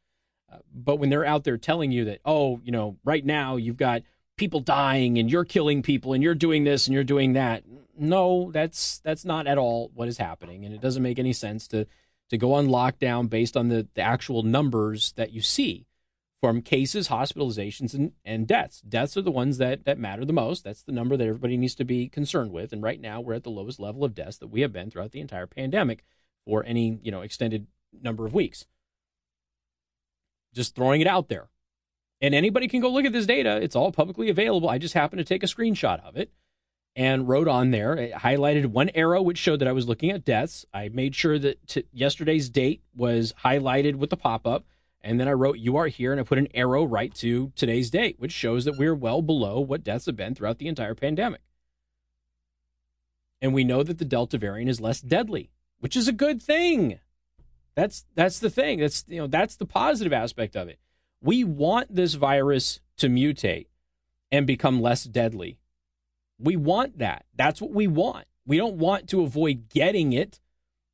Uh, 0.51 0.57
but 0.73 0.97
when 0.97 1.09
they're 1.09 1.25
out 1.25 1.43
there 1.43 1.57
telling 1.57 1.91
you 1.91 2.05
that, 2.05 2.19
oh, 2.25 2.61
you 2.63 2.71
know, 2.71 2.97
right 3.03 3.25
now 3.25 3.55
you've 3.55 3.77
got 3.77 4.03
people 4.37 4.59
dying 4.59 5.17
and 5.17 5.29
you're 5.29 5.45
killing 5.45 5.81
people 5.81 6.13
and 6.13 6.23
you're 6.23 6.35
doing 6.35 6.63
this 6.63 6.87
and 6.87 6.93
you're 6.93 7.03
doing 7.03 7.33
that, 7.33 7.63
no, 7.97 8.51
that's 8.51 8.99
that's 8.99 9.25
not 9.25 9.47
at 9.47 9.57
all 9.57 9.91
what 9.93 10.07
is 10.07 10.17
happening, 10.17 10.65
and 10.65 10.73
it 10.73 10.81
doesn't 10.81 11.03
make 11.03 11.19
any 11.19 11.33
sense 11.33 11.67
to 11.67 11.85
to 12.29 12.37
go 12.37 12.53
on 12.53 12.67
lockdown 12.67 13.29
based 13.29 13.55
on 13.55 13.69
the, 13.69 13.87
the 13.93 14.01
actual 14.01 14.43
numbers 14.43 15.11
that 15.13 15.31
you 15.31 15.41
see 15.41 15.85
from 16.43 16.61
cases, 16.61 17.07
hospitalizations, 17.07 17.93
and, 17.93 18.11
and 18.25 18.45
deaths. 18.45 18.81
Deaths 18.81 19.15
are 19.15 19.21
the 19.21 19.31
ones 19.31 19.59
that, 19.59 19.85
that 19.85 19.97
matter 19.97 20.25
the 20.25 20.33
most. 20.33 20.65
That's 20.65 20.83
the 20.83 20.91
number 20.91 21.15
that 21.15 21.25
everybody 21.25 21.55
needs 21.55 21.73
to 21.75 21.85
be 21.85 22.09
concerned 22.09 22.51
with. 22.51 22.73
And 22.73 22.83
right 22.83 22.99
now, 22.99 23.21
we're 23.21 23.35
at 23.35 23.43
the 23.43 23.49
lowest 23.49 23.79
level 23.79 24.03
of 24.03 24.13
deaths 24.13 24.39
that 24.39 24.47
we 24.47 24.59
have 24.59 24.73
been 24.73 24.91
throughout 24.91 25.13
the 25.13 25.21
entire 25.21 25.47
pandemic 25.47 26.03
for 26.45 26.61
any 26.65 26.99
you 27.01 27.13
know 27.13 27.21
extended 27.21 27.67
number 28.01 28.25
of 28.25 28.33
weeks. 28.33 28.65
Just 30.53 30.75
throwing 30.75 30.99
it 30.99 31.07
out 31.07 31.29
there. 31.29 31.47
And 32.19 32.35
anybody 32.35 32.67
can 32.67 32.81
go 32.81 32.91
look 32.91 33.05
at 33.05 33.13
this 33.13 33.25
data. 33.25 33.61
It's 33.61 33.77
all 33.77 33.93
publicly 33.93 34.27
available. 34.27 34.67
I 34.67 34.79
just 34.79 34.95
happened 34.95 35.19
to 35.19 35.23
take 35.23 35.43
a 35.43 35.47
screenshot 35.47 36.05
of 36.05 36.17
it 36.17 36.29
and 36.93 37.25
wrote 37.25 37.47
on 37.47 37.71
there, 37.71 37.93
it 37.93 38.13
highlighted 38.15 38.65
one 38.65 38.89
arrow 38.93 39.21
which 39.21 39.37
showed 39.37 39.59
that 39.59 39.67
I 39.69 39.71
was 39.71 39.87
looking 39.87 40.11
at 40.11 40.25
deaths. 40.25 40.65
I 40.73 40.89
made 40.89 41.15
sure 41.15 41.39
that 41.39 41.65
t- 41.67 41.85
yesterday's 41.93 42.49
date 42.49 42.83
was 42.93 43.33
highlighted 43.45 43.95
with 43.95 44.09
the 44.09 44.17
pop 44.17 44.45
up. 44.45 44.65
And 45.03 45.19
then 45.19 45.27
I 45.27 45.33
wrote, 45.33 45.57
You 45.57 45.75
are 45.77 45.87
here. 45.87 46.11
And 46.11 46.21
I 46.21 46.23
put 46.23 46.37
an 46.37 46.47
arrow 46.53 46.83
right 46.83 47.13
to 47.15 47.51
today's 47.55 47.89
date, 47.89 48.15
which 48.19 48.31
shows 48.31 48.65
that 48.65 48.77
we're 48.77 48.95
well 48.95 49.21
below 49.21 49.59
what 49.59 49.83
deaths 49.83 50.05
have 50.05 50.15
been 50.15 50.35
throughout 50.35 50.59
the 50.59 50.67
entire 50.67 50.95
pandemic. 50.95 51.41
And 53.41 53.53
we 53.53 53.63
know 53.63 53.83
that 53.83 53.97
the 53.97 54.05
Delta 54.05 54.37
variant 54.37 54.69
is 54.69 54.79
less 54.79 55.01
deadly, 55.01 55.51
which 55.79 55.97
is 55.97 56.07
a 56.07 56.13
good 56.13 56.41
thing. 56.41 56.99
That's 57.75 58.05
that's 58.15 58.39
the 58.39 58.49
thing. 58.49 58.79
That's 58.79 59.03
you 59.07 59.17
know 59.17 59.27
that's 59.27 59.57
the 59.57 59.65
positive 59.65 60.13
aspect 60.13 60.55
of 60.55 60.69
it. 60.69 60.79
We 61.21 61.43
want 61.43 61.93
this 61.93 62.13
virus 62.13 62.79
to 62.97 63.07
mutate 63.07 63.67
and 64.31 64.47
become 64.47 64.81
less 64.81 65.03
deadly 65.03 65.57
we 66.43 66.57
want 66.57 66.99
that. 66.99 67.25
That's 67.35 67.61
what 67.61 67.71
we 67.71 67.87
want. 67.87 68.25
We 68.45 68.57
don't 68.57 68.75
want 68.75 69.07
to 69.09 69.21
avoid 69.21 69.69
getting 69.69 70.13
it. 70.13 70.39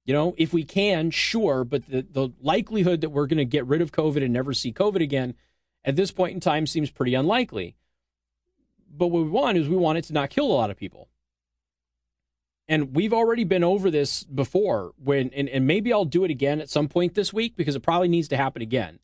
You 0.10 0.14
know, 0.14 0.34
if 0.40 0.54
we 0.54 0.64
can, 0.64 1.12
sure, 1.12 1.64
but 1.64 1.86
the, 1.86 2.02
the 2.02 2.30
likelihood 2.42 3.02
that 3.02 3.12
we're 3.12 3.28
going 3.28 3.38
to 3.38 3.46
get 3.46 3.68
rid 3.68 3.80
of 3.80 3.92
COVID 3.92 4.24
and 4.24 4.34
never 4.34 4.56
see 4.56 4.74
COVID 4.74 5.04
again 5.04 5.36
at 5.86 5.96
this 5.96 6.10
point 6.12 6.34
in 6.34 6.40
time 6.40 6.66
seems 6.66 6.90
pretty 6.90 7.14
unlikely. 7.14 7.76
But 8.92 9.10
what 9.10 9.22
we 9.22 9.30
want 9.30 9.60
is 9.60 9.70
we 9.70 9.76
want 9.76 10.00
it 10.00 10.06
to 10.06 10.14
not 10.14 10.32
kill 10.32 10.48
a 10.48 10.52
lot 10.52 10.72
of 10.72 10.78
people. 10.78 11.10
And 12.68 12.96
we've 12.96 13.14
already 13.14 13.44
been 13.44 13.64
over 13.64 13.92
this 13.92 14.24
before 14.24 14.94
when 14.98 15.30
and, 15.30 15.48
and 15.48 15.68
maybe 15.68 15.94
I'll 15.94 16.06
do 16.06 16.24
it 16.24 16.32
again 16.32 16.60
at 16.60 16.72
some 16.72 16.88
point 16.88 17.14
this 17.14 17.32
week 17.32 17.56
because 17.56 17.76
it 17.76 17.82
probably 17.82 18.08
needs 18.08 18.30
to 18.30 18.36
happen 18.36 18.64
again 18.64 18.98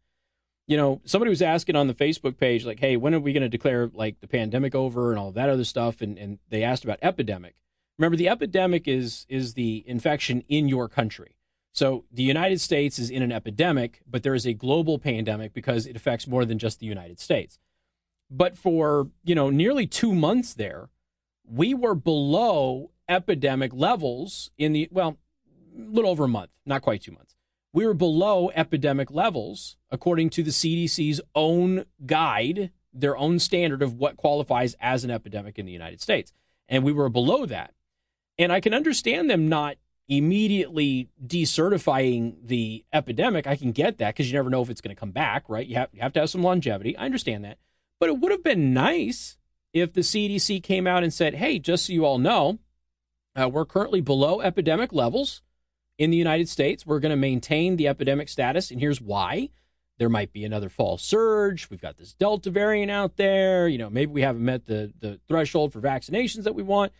you 0.67 0.77
know, 0.77 0.99
somebody 1.05 1.29
was 1.29 1.43
asking 1.43 1.75
on 1.75 1.85
the 1.85 1.93
Facebook 1.93 2.39
page, 2.39 2.65
like, 2.65 2.79
hey, 2.79 2.97
when 2.97 3.13
are 3.13 3.19
we 3.19 3.33
going 3.33 3.43
to 3.43 3.49
declare 3.49 3.91
like 3.93 4.19
the 4.19 4.27
pandemic 4.27 4.73
over 4.73 5.11
and 5.11 5.19
all 5.19 5.31
that 5.33 5.47
other 5.47 5.63
stuff? 5.63 6.01
And, 6.01 6.17
and 6.17 6.39
they 6.49 6.63
asked 6.63 6.83
about 6.83 6.97
epidemic. 7.03 7.53
Remember, 7.97 8.17
the 8.17 8.29
epidemic 8.29 8.87
is 8.87 9.25
is 9.29 9.53
the 9.53 9.83
infection 9.87 10.43
in 10.47 10.67
your 10.67 10.87
country. 10.87 11.37
So 11.71 12.05
the 12.11 12.23
United 12.23 12.61
States 12.61 12.97
is 12.99 13.09
in 13.09 13.21
an 13.21 13.31
epidemic, 13.31 14.01
but 14.07 14.23
there 14.23 14.35
is 14.35 14.45
a 14.45 14.53
global 14.53 14.97
pandemic 14.97 15.53
because 15.53 15.85
it 15.85 15.95
affects 15.95 16.27
more 16.27 16.45
than 16.45 16.57
just 16.57 16.79
the 16.79 16.85
United 16.85 17.19
States. 17.19 17.59
But 18.31 18.57
for, 18.57 19.09
you 19.23 19.35
know, 19.35 19.49
nearly 19.49 19.85
two 19.85 20.15
months 20.15 20.53
there, 20.53 20.89
we 21.45 21.73
were 21.73 21.95
below 21.95 22.91
epidemic 23.09 23.73
levels 23.73 24.51
in 24.57 24.71
the, 24.71 24.87
well, 24.89 25.17
a 25.77 25.81
little 25.91 26.09
over 26.09 26.23
a 26.23 26.29
month, 26.29 26.51
not 26.65 26.81
quite 26.81 27.01
two 27.01 27.11
months 27.11 27.35
we 27.75 27.85
were 27.85 27.93
below 27.93 28.49
epidemic 28.55 29.11
levels 29.11 29.75
according 29.91 30.29
to 30.29 30.41
the 30.41 30.51
CDC's 30.51 31.19
own 31.35 31.83
guide, 32.05 32.71
their 32.93 33.17
own 33.17 33.37
standard 33.37 33.81
of 33.81 33.95
what 33.95 34.15
qualifies 34.15 34.77
as 34.79 35.03
an 35.03 35.11
epidemic 35.11 35.59
in 35.59 35.65
the 35.65 35.73
United 35.73 36.01
States. 36.01 36.31
And 36.69 36.85
we 36.85 36.93
were 36.93 37.09
below 37.09 37.45
that. 37.45 37.73
And 38.37 38.51
I 38.51 38.59
can 38.59 38.73
understand 38.73 39.29
them 39.29 39.47
not 39.47 39.77
immediately 40.07 41.09
decertifying 41.25 42.35
the 42.43 42.85
epidemic. 42.93 43.47
I 43.47 43.55
can 43.55 43.71
get 43.71 43.97
that 43.97 44.13
because 44.13 44.27
you 44.27 44.37
never 44.37 44.49
know 44.49 44.61
if 44.61 44.69
it's 44.69 44.81
going 44.81 44.95
to 44.95 44.99
come 44.99 45.11
back, 45.11 45.45
right? 45.47 45.65
You 45.65 45.75
have, 45.77 45.89
you 45.93 46.01
have 46.01 46.13
to 46.13 46.19
have 46.19 46.29
some 46.29 46.43
longevity. 46.43 46.95
I 46.97 47.05
understand 47.05 47.43
that. 47.45 47.57
But 47.99 48.09
it 48.09 48.19
would 48.19 48.31
have 48.31 48.43
been 48.43 48.73
nice 48.73 49.37
if 49.73 49.93
the 49.93 50.01
CDC 50.01 50.61
came 50.63 50.85
out 50.85 51.03
and 51.03 51.13
said, 51.13 51.35
hey, 51.35 51.59
just 51.59 51.87
so 51.87 51.93
you 51.93 52.05
all 52.05 52.17
know, 52.17 52.59
uh, 53.39 53.49
we're 53.49 53.65
currently 53.65 54.01
below 54.01 54.41
epidemic 54.41 54.93
levels 54.93 55.41
in 55.97 56.11
the 56.11 56.17
United 56.17 56.49
States. 56.49 56.85
We're 56.85 56.99
going 56.99 57.11
to 57.11 57.17
maintain 57.17 57.75
the 57.75 57.87
epidemic 57.87 58.29
status, 58.29 58.71
and 58.71 58.79
here's 58.79 59.01
why. 59.01 59.49
There 59.97 60.09
might 60.09 60.33
be 60.33 60.43
another 60.43 60.67
fall 60.67 60.97
surge. 60.97 61.69
We've 61.69 61.81
got 61.81 61.97
this 61.97 62.13
Delta 62.13 62.49
variant 62.49 62.91
out 62.91 63.15
there. 63.15 63.67
You 63.69 63.77
know, 63.77 63.89
maybe 63.89 64.11
we 64.11 64.21
haven't 64.21 64.43
met 64.43 64.65
the, 64.65 64.91
the 64.99 65.19
threshold 65.27 65.71
for 65.71 65.79
vaccinations 65.79 66.43
that 66.43 66.53
we 66.53 66.63
want. 66.63 66.91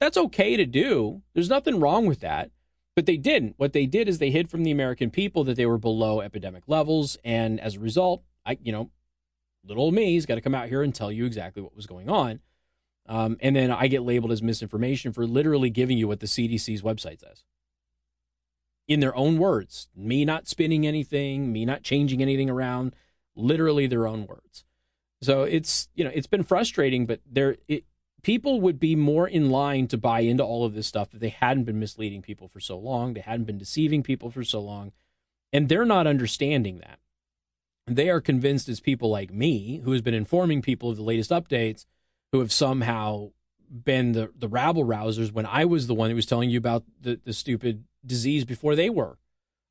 That's 0.00 0.16
okay 0.16 0.56
to 0.56 0.66
do. 0.66 1.22
There's 1.34 1.48
nothing 1.48 1.80
wrong 1.80 2.06
with 2.06 2.20
that. 2.20 2.50
But 2.96 3.06
they 3.06 3.16
didn't. 3.16 3.54
What 3.56 3.72
they 3.72 3.86
did 3.86 4.08
is 4.08 4.18
they 4.18 4.30
hid 4.30 4.48
from 4.48 4.62
the 4.62 4.70
American 4.70 5.10
people 5.10 5.42
that 5.44 5.56
they 5.56 5.66
were 5.66 5.78
below 5.78 6.20
epidemic 6.20 6.64
levels. 6.68 7.16
And 7.24 7.58
as 7.58 7.74
a 7.74 7.80
result, 7.80 8.22
I, 8.46 8.56
you 8.62 8.70
know, 8.70 8.90
little 9.66 9.90
me's 9.90 10.26
got 10.26 10.36
to 10.36 10.40
come 10.40 10.54
out 10.54 10.68
here 10.68 10.82
and 10.82 10.94
tell 10.94 11.10
you 11.10 11.24
exactly 11.24 11.60
what 11.60 11.74
was 11.74 11.86
going 11.86 12.08
on. 12.08 12.40
Um, 13.06 13.36
and 13.40 13.56
then 13.56 13.70
I 13.70 13.88
get 13.88 14.02
labeled 14.02 14.30
as 14.30 14.42
misinformation 14.42 15.12
for 15.12 15.26
literally 15.26 15.70
giving 15.70 15.98
you 15.98 16.06
what 16.06 16.20
the 16.20 16.26
CDC's 16.26 16.82
website 16.82 17.20
says 17.20 17.42
in 18.86 19.00
their 19.00 19.16
own 19.16 19.38
words, 19.38 19.88
me 19.96 20.24
not 20.24 20.46
spinning 20.46 20.86
anything, 20.86 21.52
me 21.52 21.64
not 21.64 21.82
changing 21.82 22.20
anything 22.20 22.50
around, 22.50 22.94
literally 23.34 23.86
their 23.86 24.06
own 24.06 24.26
words. 24.26 24.64
So 25.22 25.42
it's, 25.42 25.88
you 25.94 26.04
know, 26.04 26.10
it's 26.12 26.26
been 26.26 26.42
frustrating, 26.42 27.06
but 27.06 27.20
there, 27.30 27.56
it, 27.66 27.84
people 28.24 28.60
would 28.60 28.80
be 28.80 28.96
more 28.96 29.28
in 29.28 29.50
line 29.50 29.86
to 29.88 29.96
buy 29.96 30.20
into 30.20 30.42
all 30.42 30.64
of 30.64 30.74
this 30.74 30.88
stuff 30.88 31.14
if 31.14 31.20
they 31.20 31.28
hadn't 31.28 31.64
been 31.64 31.78
misleading 31.78 32.22
people 32.22 32.48
for 32.48 32.58
so 32.58 32.76
long, 32.76 33.14
they 33.14 33.20
hadn't 33.20 33.44
been 33.44 33.58
deceiving 33.58 34.02
people 34.02 34.30
for 34.30 34.42
so 34.42 34.60
long, 34.60 34.92
and 35.52 35.68
they're 35.68 35.84
not 35.84 36.08
understanding 36.08 36.78
that. 36.78 36.98
They 37.86 38.08
are 38.08 38.20
convinced 38.20 38.68
as 38.68 38.80
people 38.80 39.10
like 39.10 39.32
me, 39.32 39.80
who 39.84 39.92
has 39.92 40.02
been 40.02 40.14
informing 40.14 40.62
people 40.62 40.90
of 40.90 40.96
the 40.96 41.02
latest 41.02 41.30
updates, 41.30 41.84
who 42.32 42.40
have 42.40 42.52
somehow 42.52 43.30
been 43.70 44.12
the, 44.12 44.30
the 44.36 44.48
rabble 44.48 44.84
rousers 44.84 45.32
when 45.32 45.46
I 45.46 45.64
was 45.64 45.86
the 45.86 45.94
one 45.94 46.10
who 46.10 46.16
was 46.16 46.26
telling 46.26 46.50
you 46.50 46.58
about 46.58 46.84
the, 47.00 47.20
the 47.24 47.32
stupid 47.32 47.84
disease 48.04 48.44
before 48.44 48.74
they 48.74 48.88
were. 48.88 49.18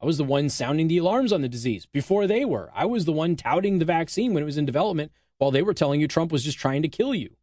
I 0.01 0.05
was 0.05 0.17
the 0.17 0.23
one 0.23 0.49
sounding 0.49 0.87
the 0.87 0.97
alarms 0.97 1.31
on 1.31 1.41
the 1.41 1.49
disease 1.49 1.85
before 1.85 2.27
they 2.27 2.45
were. 2.45 2.69
I 2.75 2.85
was 2.85 3.05
the 3.05 3.11
one 3.11 3.35
touting 3.35 3.79
the 3.79 3.85
vaccine 3.85 4.33
when 4.33 4.43
it 4.43 4.45
was 4.45 4.57
in 4.57 4.65
development 4.65 5.11
while 5.37 5.49
they 5.49 5.61
were 5.61 5.73
telling 5.73 6.01
you 6.01 6.07
Trump 6.07 6.31
was 6.31 6.43
just 6.43 6.57
trying 6.57 6.81
to 6.81 6.87
kill 6.87 7.15
you. 7.15 7.35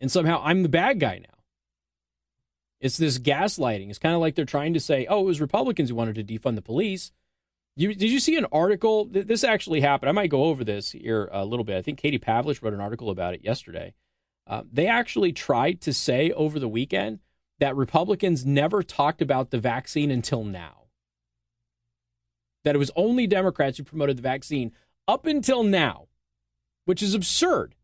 And 0.00 0.10
somehow 0.10 0.40
I'm 0.44 0.62
the 0.62 0.68
bad 0.68 1.00
guy 1.00 1.18
now. 1.18 1.38
It's 2.80 2.98
this 2.98 3.18
gaslighting. 3.18 3.88
It's 3.88 3.98
kind 3.98 4.14
of 4.14 4.20
like 4.20 4.34
they're 4.34 4.44
trying 4.44 4.74
to 4.74 4.80
say, 4.80 5.06
oh, 5.08 5.20
it 5.20 5.26
was 5.26 5.40
Republicans 5.40 5.88
who 5.88 5.96
wanted 5.96 6.14
to 6.16 6.24
defund 6.24 6.56
the 6.56 6.62
police. 6.62 7.10
You, 7.74 7.94
did 7.94 8.10
you 8.10 8.20
see 8.20 8.36
an 8.36 8.46
article? 8.52 9.06
This 9.06 9.44
actually 9.44 9.80
happened. 9.80 10.08
I 10.08 10.12
might 10.12 10.30
go 10.30 10.44
over 10.44 10.64
this 10.64 10.92
here 10.92 11.28
a 11.32 11.44
little 11.44 11.64
bit. 11.64 11.76
I 11.76 11.82
think 11.82 11.98
Katie 11.98 12.18
Pavlich 12.18 12.62
wrote 12.62 12.74
an 12.74 12.80
article 12.80 13.10
about 13.10 13.34
it 13.34 13.44
yesterday. 13.44 13.94
Uh, 14.46 14.62
they 14.72 14.86
actually 14.86 15.32
tried 15.32 15.80
to 15.82 15.92
say 15.92 16.30
over 16.32 16.58
the 16.58 16.68
weekend 16.68 17.20
that 17.58 17.76
Republicans 17.76 18.46
never 18.46 18.82
talked 18.82 19.20
about 19.20 19.50
the 19.50 19.58
vaccine 19.58 20.10
until 20.10 20.44
now. 20.44 20.84
That 22.64 22.74
it 22.74 22.78
was 22.78 22.90
only 22.96 23.26
Democrats 23.26 23.78
who 23.78 23.84
promoted 23.84 24.18
the 24.18 24.22
vaccine 24.22 24.72
up 25.08 25.26
until 25.26 25.62
now, 25.62 26.08
which 26.84 27.02
is 27.02 27.14
absurd. 27.14 27.74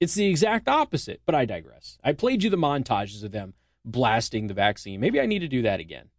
It's 0.00 0.14
the 0.14 0.26
exact 0.26 0.68
opposite, 0.68 1.20
but 1.26 1.34
I 1.34 1.44
digress. 1.44 1.98
I 2.04 2.12
played 2.12 2.44
you 2.44 2.50
the 2.50 2.56
montages 2.56 3.24
of 3.24 3.32
them 3.32 3.54
blasting 3.84 4.46
the 4.46 4.54
vaccine. 4.54 5.00
Maybe 5.00 5.20
I 5.20 5.26
need 5.26 5.40
to 5.40 5.48
do 5.48 5.62
that 5.62 5.80
again. 5.80 6.10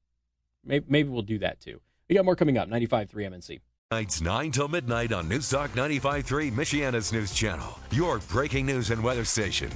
Maybe, 0.65 0.85
maybe 0.89 1.09
we'll 1.09 1.21
do 1.21 1.39
that 1.39 1.61
too. 1.61 1.79
We 2.09 2.15
got 2.15 2.25
more 2.25 2.35
coming 2.35 2.57
up. 2.57 2.67
95.3 2.67 3.09
MNC. 3.09 3.59
Nights 3.91 4.21
9 4.21 4.51
till 4.51 4.67
midnight 4.67 5.13
on 5.13 5.29
News 5.29 5.49
Newstalk 5.49 5.69
95.3, 5.69 6.51
Michiana's 6.51 7.13
news 7.13 7.33
channel. 7.33 7.79
Your 7.91 8.19
breaking 8.19 8.65
news 8.65 8.91
and 8.91 9.01
weather 9.01 9.25
station. 9.25 9.71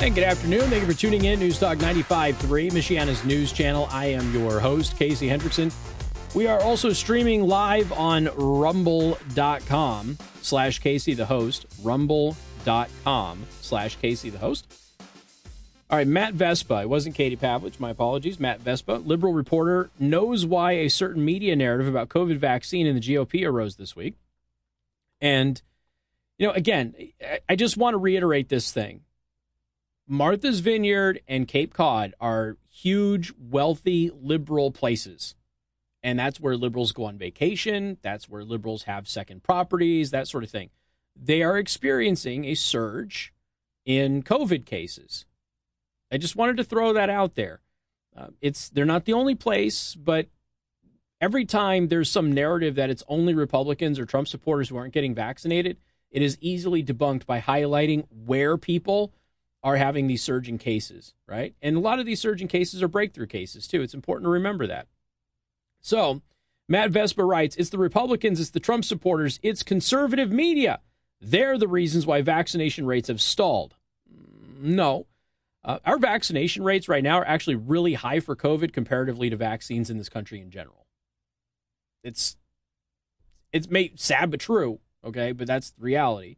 And 0.00 0.14
good 0.14 0.24
afternoon. 0.24 0.62
Thank 0.70 0.86
you 0.86 0.92
for 0.92 0.98
tuning 0.98 1.24
in. 1.24 1.38
News 1.38 1.58
Newstalk 1.58 1.76
95.3, 1.76 2.70
Michiana's 2.72 3.24
news 3.24 3.52
channel. 3.52 3.88
I 3.90 4.06
am 4.06 4.32
your 4.32 4.58
host, 4.58 4.96
Casey 4.96 5.28
Hendrickson. 5.28 5.72
We 6.34 6.46
are 6.46 6.60
also 6.60 6.92
streaming 6.92 7.48
live 7.48 7.90
on 7.92 8.28
rumble.com 8.36 10.18
slash 10.42 10.78
Casey 10.78 11.14
the 11.14 11.26
host. 11.26 11.66
Rumble.com 11.82 13.46
slash 13.60 13.96
Casey 13.96 14.30
the 14.30 14.38
host. 14.38 14.66
All 15.90 15.96
right, 15.96 16.06
Matt 16.06 16.34
Vespa. 16.34 16.82
It 16.82 16.90
wasn't 16.90 17.14
Katie 17.14 17.36
Pavlich. 17.36 17.80
My 17.80 17.90
apologies. 17.90 18.38
Matt 18.38 18.60
Vespa, 18.60 18.92
liberal 18.92 19.32
reporter, 19.32 19.88
knows 19.98 20.44
why 20.44 20.72
a 20.72 20.88
certain 20.88 21.24
media 21.24 21.56
narrative 21.56 21.88
about 21.88 22.10
COVID 22.10 22.36
vaccine 22.36 22.86
in 22.86 22.94
the 22.94 23.00
GOP 23.00 23.46
arose 23.46 23.76
this 23.76 23.96
week. 23.96 24.14
And, 25.22 25.60
you 26.36 26.46
know, 26.46 26.52
again, 26.52 26.94
I 27.48 27.56
just 27.56 27.78
want 27.78 27.94
to 27.94 27.98
reiterate 27.98 28.50
this 28.50 28.70
thing. 28.70 29.00
Martha's 30.06 30.60
Vineyard 30.60 31.20
and 31.26 31.48
Cape 31.48 31.72
Cod 31.72 32.14
are 32.20 32.58
huge, 32.70 33.32
wealthy, 33.38 34.10
liberal 34.14 34.70
places. 34.70 35.34
And 36.02 36.18
that's 36.18 36.40
where 36.40 36.56
liberals 36.56 36.92
go 36.92 37.04
on 37.04 37.18
vacation. 37.18 37.98
That's 38.02 38.28
where 38.28 38.44
liberals 38.44 38.84
have 38.84 39.08
second 39.08 39.42
properties, 39.42 40.10
that 40.10 40.28
sort 40.28 40.44
of 40.44 40.50
thing. 40.50 40.70
They 41.16 41.42
are 41.42 41.58
experiencing 41.58 42.44
a 42.44 42.54
surge 42.54 43.32
in 43.84 44.22
COVID 44.22 44.64
cases. 44.64 45.24
I 46.12 46.18
just 46.18 46.36
wanted 46.36 46.56
to 46.58 46.64
throw 46.64 46.92
that 46.92 47.10
out 47.10 47.34
there. 47.34 47.60
Uh, 48.16 48.28
it's 48.40 48.68
they're 48.68 48.84
not 48.84 49.04
the 49.04 49.12
only 49.12 49.34
place, 49.34 49.94
but 49.94 50.28
every 51.20 51.44
time 51.44 51.88
there's 51.88 52.10
some 52.10 52.32
narrative 52.32 52.74
that 52.76 52.90
it's 52.90 53.02
only 53.08 53.34
Republicans 53.34 53.98
or 53.98 54.06
Trump 54.06 54.28
supporters 54.28 54.68
who 54.68 54.76
aren't 54.76 54.94
getting 54.94 55.14
vaccinated, 55.14 55.78
it 56.10 56.22
is 56.22 56.38
easily 56.40 56.82
debunked 56.82 57.26
by 57.26 57.40
highlighting 57.40 58.06
where 58.10 58.56
people 58.56 59.12
are 59.62 59.76
having 59.76 60.06
these 60.06 60.22
surging 60.22 60.58
cases, 60.58 61.14
right? 61.26 61.54
And 61.60 61.76
a 61.76 61.80
lot 61.80 61.98
of 61.98 62.06
these 62.06 62.20
surging 62.20 62.48
cases 62.48 62.82
are 62.82 62.88
breakthrough 62.88 63.26
cases 63.26 63.66
too. 63.66 63.82
It's 63.82 63.94
important 63.94 64.26
to 64.26 64.30
remember 64.30 64.66
that. 64.66 64.86
So, 65.88 66.20
Matt 66.68 66.90
Vespa 66.90 67.24
writes 67.24 67.56
It's 67.56 67.70
the 67.70 67.78
Republicans, 67.78 68.40
it's 68.40 68.50
the 68.50 68.60
Trump 68.60 68.84
supporters, 68.84 69.40
it's 69.42 69.62
conservative 69.62 70.30
media. 70.30 70.80
They're 71.18 71.56
the 71.56 71.66
reasons 71.66 72.04
why 72.04 72.20
vaccination 72.20 72.84
rates 72.84 73.08
have 73.08 73.22
stalled. 73.22 73.74
No. 74.60 75.06
Uh, 75.64 75.78
our 75.86 75.96
vaccination 75.96 76.62
rates 76.62 76.90
right 76.90 77.02
now 77.02 77.16
are 77.16 77.26
actually 77.26 77.56
really 77.56 77.94
high 77.94 78.20
for 78.20 78.36
COVID 78.36 78.74
comparatively 78.74 79.30
to 79.30 79.36
vaccines 79.36 79.88
in 79.88 79.96
this 79.96 80.10
country 80.10 80.42
in 80.42 80.50
general. 80.50 80.86
It's 82.04 82.36
it's 83.50 83.70
made 83.70 83.98
sad 83.98 84.30
but 84.30 84.40
true, 84.40 84.80
okay, 85.02 85.32
but 85.32 85.46
that's 85.46 85.70
the 85.70 85.80
reality. 85.82 86.36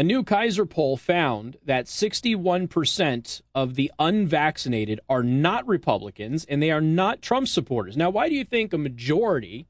A 0.00 0.02
new 0.02 0.24
Kaiser 0.24 0.64
poll 0.64 0.96
found 0.96 1.58
that 1.62 1.84
61% 1.84 3.42
of 3.54 3.74
the 3.74 3.92
unvaccinated 3.98 4.98
are 5.10 5.22
not 5.22 5.68
Republicans 5.68 6.46
and 6.46 6.62
they 6.62 6.70
are 6.70 6.80
not 6.80 7.20
Trump 7.20 7.48
supporters. 7.48 7.98
Now, 7.98 8.08
why 8.08 8.30
do 8.30 8.34
you 8.34 8.42
think 8.42 8.72
a 8.72 8.78
majority 8.78 9.66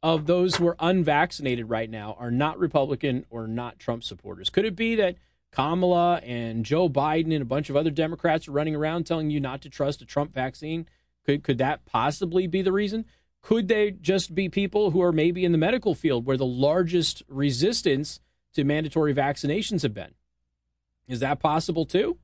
of 0.00 0.26
those 0.26 0.54
who 0.54 0.68
are 0.68 0.76
unvaccinated 0.78 1.68
right 1.68 1.90
now 1.90 2.14
are 2.20 2.30
not 2.30 2.56
Republican 2.60 3.26
or 3.30 3.48
not 3.48 3.80
Trump 3.80 4.04
supporters? 4.04 4.48
Could 4.48 4.64
it 4.64 4.76
be 4.76 4.94
that 4.94 5.16
Kamala 5.50 6.18
and 6.18 6.64
Joe 6.64 6.88
Biden 6.88 7.32
and 7.32 7.42
a 7.42 7.44
bunch 7.44 7.68
of 7.68 7.74
other 7.74 7.90
Democrats 7.90 8.46
are 8.46 8.52
running 8.52 8.76
around 8.76 9.06
telling 9.06 9.30
you 9.30 9.40
not 9.40 9.60
to 9.62 9.68
trust 9.68 10.00
a 10.02 10.06
Trump 10.06 10.32
vaccine? 10.32 10.86
Could, 11.26 11.42
could 11.42 11.58
that 11.58 11.84
possibly 11.84 12.46
be 12.46 12.62
the 12.62 12.70
reason? 12.70 13.06
Could 13.42 13.66
they 13.66 13.90
just 13.90 14.36
be 14.36 14.48
people 14.48 14.92
who 14.92 15.02
are 15.02 15.10
maybe 15.10 15.44
in 15.44 15.50
the 15.50 15.58
medical 15.58 15.96
field 15.96 16.26
where 16.26 16.36
the 16.36 16.46
largest 16.46 17.24
resistance 17.26 18.20
to 18.54 18.64
mandatory 18.64 19.14
vaccinations 19.14 19.82
have 19.82 19.94
been. 19.94 20.14
Is 21.06 21.20
that 21.20 21.40
possible 21.40 21.84
too? 21.84 22.18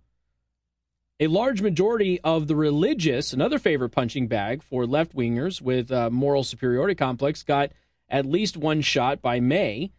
A 1.19 1.27
large 1.27 1.61
majority 1.61 2.19
of 2.23 2.47
the 2.47 2.57
religious, 2.57 3.35
another 3.35 3.59
favorite 3.59 3.90
punching 3.90 4.27
bag 4.27 4.62
for 4.62 4.87
left 4.87 5.14
wingers 5.14 5.61
with 5.61 5.90
a 5.90 6.09
moral 6.09 6.45
superiority 6.45 6.95
complex, 6.95 7.43
got 7.43 7.73
at 8.09 8.25
least 8.25 8.57
one 8.57 8.81
shot 8.81 9.21
by 9.21 9.38
May. 9.38 9.93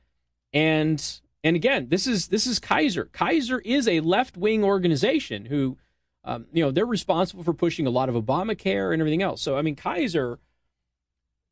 And 0.51 1.21
and 1.43 1.55
again, 1.55 1.89
this 1.89 2.07
is 2.07 2.29
this 2.29 2.47
is 2.47 2.59
Kaiser. 2.59 3.05
Kaiser 3.05 3.59
is 3.59 3.87
a 3.87 3.99
left 3.99 4.35
wing 4.35 4.63
organization 4.63 5.45
who, 5.45 5.77
um, 6.23 6.47
you 6.51 6.63
know, 6.63 6.71
they're 6.71 6.85
responsible 6.85 7.43
for 7.43 7.53
pushing 7.53 7.85
a 7.85 7.91
lot 7.91 8.09
of 8.09 8.15
Obamacare 8.15 8.91
and 8.91 9.01
everything 9.01 9.21
else. 9.21 9.41
So 9.41 9.57
I 9.57 9.61
mean, 9.61 9.75
Kaiser, 9.75 10.39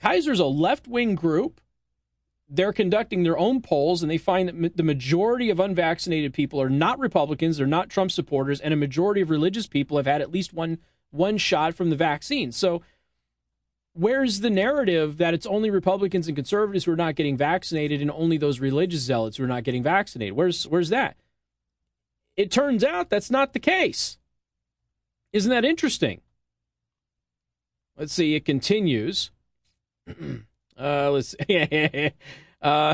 Kaiser's 0.02 0.39
a 0.39 0.46
left 0.46 0.88
wing 0.88 1.13
group 1.13 1.62
they're 2.50 2.74
conducting 2.74 3.24
their 3.24 3.38
own 3.38 3.62
polls 3.62 4.02
and 4.02 4.10
they 4.10 4.18
find 4.18 4.50
that 4.50 4.78
the 4.78 4.84
majority 4.84 5.50
of 5.50 5.60
unvaccinated 5.60 6.34
people 6.34 6.60
are 6.60 6.70
not 6.70 7.00
Republicans, 7.00 7.58
they're 7.58 7.68
not 7.68 7.90
Trump 7.90 8.12
supporters, 8.12 8.60
and 8.60 8.74
a 8.74 8.78
majority 8.78 9.22
of 9.22 9.30
religious 9.30 9.68
people 9.68 9.98
have 9.98 10.08
had 10.08 10.22
at 10.22 10.32
least 10.32 10.54
one 10.54 10.80
one 11.12 11.38
shot 11.38 11.74
from 11.74 11.90
the 11.90 11.96
vaccine. 11.96 12.52
So 12.52 12.82
where's 13.94 14.42
the 14.42 14.50
narrative 14.50 15.18
that 15.18 15.34
it's 15.34 15.46
only 15.46 15.70
Republicans 15.70 16.28
and 16.28 16.36
conservatives 16.36 16.86
who 16.86 16.92
are 16.92 16.98
not 16.98 17.16
getting 17.16 17.38
vaccinated 17.38 18.02
and 18.02 18.12
only 18.12 18.38
those 18.38 18.60
religious 18.60 19.02
zealots 19.02 19.38
who 19.38 19.44
are 19.44 19.48
not 19.48 19.64
getting 19.64 19.84
vaccinated? 19.84 20.36
Where's 20.36 20.68
where's 20.68 20.90
that? 20.90 21.18
It 22.36 22.52
turns 22.52 22.84
out 22.84 23.10
that's 23.10 23.32
not 23.32 23.54
the 23.54 23.60
case. 23.60 24.18
Isn't 25.34 25.52
that 25.52 25.66
interesting? 25.66 26.22
Let's 27.98 28.14
see, 28.14 28.34
it 28.34 28.46
continues. 28.46 29.32
Uh, 30.80 31.12
let's 31.12 31.36
uh, 32.62 32.94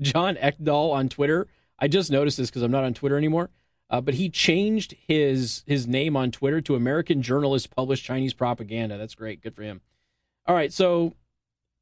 John 0.00 0.36
Ekdahl 0.36 0.92
on 0.92 1.08
Twitter. 1.08 1.46
I 1.78 1.88
just 1.88 2.10
noticed 2.10 2.38
this 2.38 2.50
because 2.50 2.62
I'm 2.62 2.70
not 2.70 2.84
on 2.84 2.94
Twitter 2.94 3.16
anymore. 3.16 3.50
Uh, 3.90 4.00
but 4.00 4.14
he 4.14 4.30
changed 4.30 4.94
his 5.06 5.62
his 5.66 5.86
name 5.86 6.16
on 6.16 6.30
Twitter 6.30 6.60
to 6.62 6.74
American 6.74 7.22
journalist 7.22 7.70
published 7.70 8.04
Chinese 8.04 8.32
propaganda. 8.32 8.96
That's 8.96 9.14
great. 9.14 9.42
Good 9.42 9.54
for 9.54 9.62
him. 9.62 9.82
All 10.46 10.54
right, 10.54 10.72
so 10.72 11.14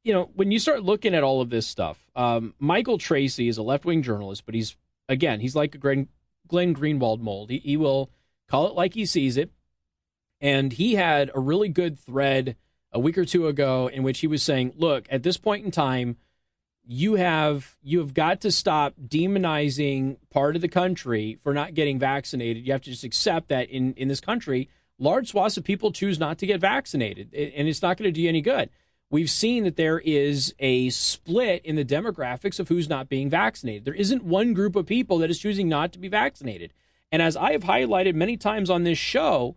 you 0.03 0.13
know 0.13 0.29
when 0.35 0.51
you 0.51 0.59
start 0.59 0.83
looking 0.83 1.15
at 1.15 1.23
all 1.23 1.41
of 1.41 1.49
this 1.49 1.65
stuff, 1.65 2.05
um, 2.15 2.53
Michael 2.59 2.97
Tracey 2.97 3.47
is 3.47 3.57
a 3.57 3.63
left 3.63 3.85
wing 3.85 4.03
journalist, 4.03 4.45
but 4.45 4.53
he's 4.53 4.75
again 5.07 5.39
he's 5.39 5.55
like 5.55 5.75
a 5.75 5.77
Glenn, 5.77 6.09
Glenn 6.47 6.75
Greenwald 6.75 7.19
mold. 7.19 7.49
He, 7.49 7.59
he 7.59 7.77
will 7.77 8.09
call 8.49 8.67
it 8.67 8.75
like 8.75 8.93
he 8.93 9.05
sees 9.05 9.37
it, 9.37 9.49
and 10.41 10.73
he 10.73 10.95
had 10.95 11.31
a 11.33 11.39
really 11.39 11.69
good 11.69 11.97
thread 11.97 12.57
a 12.93 12.99
week 12.99 13.17
or 13.17 13.25
two 13.25 13.47
ago 13.47 13.89
in 13.91 14.03
which 14.03 14.19
he 14.19 14.27
was 14.27 14.43
saying, 14.43 14.73
"Look, 14.77 15.07
at 15.09 15.23
this 15.23 15.37
point 15.37 15.65
in 15.65 15.71
time, 15.71 16.17
you 16.85 17.15
have 17.15 17.75
you 17.81 17.99
have 17.99 18.13
got 18.13 18.41
to 18.41 18.51
stop 18.51 18.93
demonizing 19.05 20.17
part 20.29 20.55
of 20.55 20.61
the 20.61 20.67
country 20.67 21.37
for 21.41 21.53
not 21.53 21.73
getting 21.73 21.97
vaccinated. 21.99 22.65
You 22.65 22.71
have 22.73 22.81
to 22.83 22.91
just 22.91 23.03
accept 23.03 23.49
that 23.49 23.69
in 23.69 23.93
in 23.95 24.07
this 24.07 24.21
country, 24.21 24.69
large 24.99 25.29
swaths 25.29 25.57
of 25.57 25.63
people 25.63 25.91
choose 25.91 26.19
not 26.19 26.37
to 26.37 26.45
get 26.45 26.61
vaccinated, 26.61 27.33
and 27.33 27.67
it's 27.67 27.81
not 27.81 27.97
going 27.97 28.07
to 28.07 28.11
do 28.11 28.21
you 28.21 28.29
any 28.29 28.41
good." 28.41 28.69
We've 29.09 29.29
seen 29.29 29.63
that 29.65 29.75
there 29.75 29.99
is 29.99 30.55
a 30.57 30.89
split 30.89 31.63
in 31.63 31.75
the 31.75 31.85
demographics 31.85 32.59
of 32.59 32.69
who's 32.69 32.89
not 32.89 33.09
being 33.09 33.29
vaccinated. 33.29 33.85
There 33.85 33.93
isn't 33.93 34.23
one 34.23 34.53
group 34.53 34.75
of 34.75 34.87
people 34.87 35.19
that 35.19 35.29
is 35.29 35.37
choosing 35.37 35.69
not 35.69 35.93
to 35.93 35.99
be 35.99 36.07
vaccinated. 36.07 36.73
And 37.11 37.21
as 37.21 37.37
I 37.37 37.51
have 37.51 37.61
highlighted 37.61 38.15
many 38.15 38.37
times 38.37 38.71
on 38.71 38.85
this 38.85 38.97
show, 38.97 39.55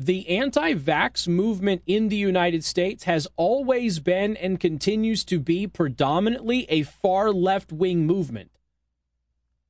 the 0.00 0.28
anti 0.28 0.74
vax 0.74 1.26
movement 1.26 1.82
in 1.84 2.08
the 2.08 2.16
United 2.16 2.62
States 2.62 3.02
has 3.04 3.26
always 3.36 3.98
been 3.98 4.36
and 4.36 4.60
continues 4.60 5.24
to 5.24 5.40
be 5.40 5.66
predominantly 5.66 6.66
a 6.68 6.84
far 6.84 7.32
left 7.32 7.72
wing 7.72 8.06
movement. 8.06 8.52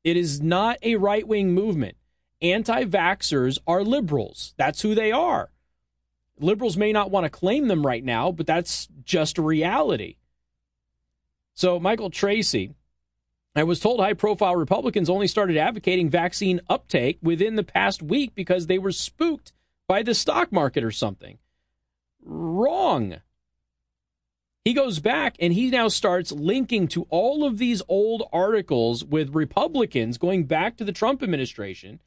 It 0.04 0.18
is 0.18 0.42
not 0.42 0.76
a 0.82 0.96
right 0.96 1.26
wing 1.26 1.52
movement. 1.52 1.96
Anti 2.42 2.84
vaxxers 2.84 3.56
are 3.66 3.82
liberals. 3.82 4.52
That's 4.58 4.82
who 4.82 4.94
they 4.94 5.10
are. 5.10 5.48
Liberals 6.38 6.76
may 6.76 6.92
not 6.92 7.10
want 7.10 7.24
to 7.24 7.30
claim 7.30 7.68
them 7.68 7.86
right 7.86 8.04
now, 8.04 8.30
but 8.30 8.46
that's 8.46 8.86
just 9.02 9.38
a 9.38 9.42
reality. 9.42 10.16
So, 11.54 11.80
Michael 11.80 12.10
Tracey, 12.10 12.74
I 13.56 13.64
was 13.64 13.80
told 13.80 13.98
high 13.98 14.12
profile 14.12 14.56
Republicans 14.56 15.08
only 15.08 15.26
started 15.26 15.56
advocating 15.56 16.10
vaccine 16.10 16.60
uptake 16.68 17.18
within 17.22 17.56
the 17.56 17.64
past 17.64 18.02
week 18.02 18.34
because 18.34 18.66
they 18.66 18.78
were 18.78 18.92
spooked 18.92 19.52
by 19.88 20.02
the 20.04 20.14
stock 20.14 20.52
market 20.52 20.84
or 20.84 20.92
something. 20.92 21.38
Wrong. 22.22 23.16
He 24.64 24.74
goes 24.74 24.98
back 24.98 25.34
and 25.40 25.54
he 25.54 25.70
now 25.70 25.88
starts 25.88 26.30
linking 26.30 26.88
to 26.88 27.06
all 27.08 27.42
of 27.44 27.56
these 27.56 27.80
old 27.88 28.28
articles 28.32 29.02
with 29.02 29.34
Republicans 29.34 30.18
going 30.18 30.44
back 30.44 30.76
to 30.76 30.84
the 30.84 30.92
Trump 30.92 31.22
administration 31.22 32.00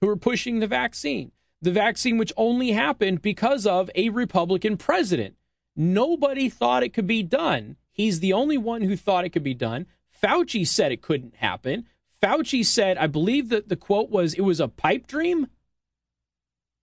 who 0.00 0.08
are 0.08 0.16
pushing 0.16 0.60
the 0.60 0.66
vaccine. 0.66 1.30
the 1.62 1.70
vaccine, 1.70 2.16
which 2.16 2.32
only 2.36 2.72
happened 2.72 3.20
because 3.22 3.66
of 3.66 3.90
a 3.94 4.08
Republican 4.08 4.76
president. 4.76 5.36
Nobody 5.76 6.48
thought 6.48 6.82
it 6.82 6.94
could 6.94 7.06
be 7.06 7.22
done. 7.22 7.76
He's 7.92 8.20
the 8.20 8.32
only 8.32 8.56
one 8.56 8.82
who 8.82 8.96
thought 8.96 9.24
it 9.24 9.30
could 9.30 9.42
be 9.42 9.54
done. 9.54 9.86
Fauci 10.22 10.66
said 10.66 10.92
it 10.92 11.02
couldn't 11.02 11.36
happen. 11.36 11.86
Fauci 12.22 12.64
said, 12.64 12.98
I 12.98 13.06
believe 13.06 13.48
that 13.50 13.68
the 13.68 13.76
quote 13.76 14.10
was, 14.10 14.34
it 14.34 14.40
was 14.40 14.60
a 14.60 14.68
pipe 14.68 15.06
dream 15.06 15.48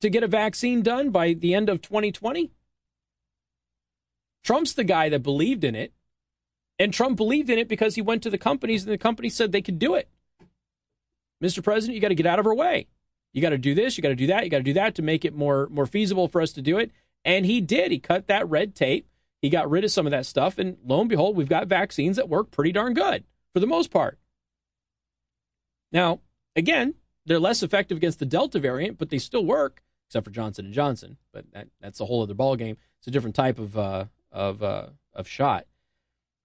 to 0.02 0.10
get 0.10 0.24
a 0.24 0.28
vaccine 0.28 0.82
done 0.82 1.10
by 1.10 1.34
the 1.34 1.54
end 1.54 1.70
of 1.70 1.82
2020. 1.82 2.52
Trump's 4.44 4.74
the 4.74 4.84
guy 4.84 5.10
that 5.10 5.24
believed 5.24 5.64
in 5.64 5.76
it. 5.76 5.94
And 6.80 6.94
Trump 6.94 7.18
believed 7.18 7.50
in 7.50 7.58
it 7.58 7.68
because 7.68 7.96
he 7.96 8.02
went 8.02 8.22
to 8.24 8.30
the 8.30 8.38
companies 8.38 8.84
and 8.84 8.94
the 8.94 8.98
companies 8.98 9.36
said 9.36 9.52
they 9.52 9.62
could 9.62 9.80
do 9.80 9.96
it. 9.96 10.10
Mr. 11.44 11.64
President, 11.64 11.96
you 11.96 12.02
got 12.02 12.10
to 12.10 12.16
get 12.16 12.26
out 12.26 12.40
of 12.40 12.46
our 12.46 12.54
way. 12.54 12.88
You 13.34 13.42
got 13.42 13.50
to 13.50 13.58
do 13.58 13.76
this, 13.76 13.98
you 13.98 14.02
got 14.02 14.10
to 14.10 14.16
do 14.16 14.28
that, 14.28 14.44
you 14.44 14.50
got 14.50 14.58
to 14.58 14.64
do 14.64 14.74
that 14.74 14.96
to 14.96 15.02
make 15.02 15.26
it 15.26 15.36
more 15.36 15.68
more 15.70 15.86
feasible 15.86 16.28
for 16.28 16.42
us 16.42 16.52
to 16.54 16.62
do 16.62 16.78
it. 16.78 16.92
And 17.26 17.46
he 17.46 17.62
did. 17.62 17.92
He 17.92 18.00
cut 18.00 18.28
that 18.28 18.48
red 18.50 18.74
tape. 18.74 19.08
He 19.42 19.50
got 19.50 19.70
rid 19.70 19.84
of 19.84 19.92
some 19.92 20.08
of 20.08 20.12
that 20.12 20.26
stuff 20.26 20.58
and 20.58 20.78
lo 20.86 21.02
and 21.02 21.10
behold, 21.10 21.36
we've 21.36 21.50
got 21.50 21.68
vaccines 21.68 22.16
that 22.16 22.30
work 22.30 22.50
pretty 22.52 22.72
darn 22.72 22.94
good 22.94 23.24
for 23.54 23.60
the 23.60 23.68
most 23.68 23.92
part. 23.92 24.18
Now, 25.92 26.22
again, 26.56 26.96
they're 27.26 27.40
less 27.40 27.62
effective 27.62 27.98
against 27.98 28.20
the 28.20 28.26
Delta 28.26 28.60
variant, 28.60 28.98
but 28.98 29.10
they 29.10 29.20
still 29.20 29.46
work, 29.46 29.84
except 30.08 30.26
for 30.26 30.32
Johnson 30.32 30.66
and 30.66 30.74
Johnson. 30.74 31.18
But 31.32 31.46
that, 31.54 31.68
that's 31.82 32.00
a 32.00 32.06
whole 32.06 32.24
other 32.24 32.34
ballgame. 32.34 32.78
It's 33.00 33.08
a 33.08 33.12
different 33.12 33.36
type 33.36 33.60
of 33.60 33.78
uh, 33.78 34.06
of 34.32 34.64
uh, 34.64 34.88
of 35.14 35.28
shot. 35.28 35.66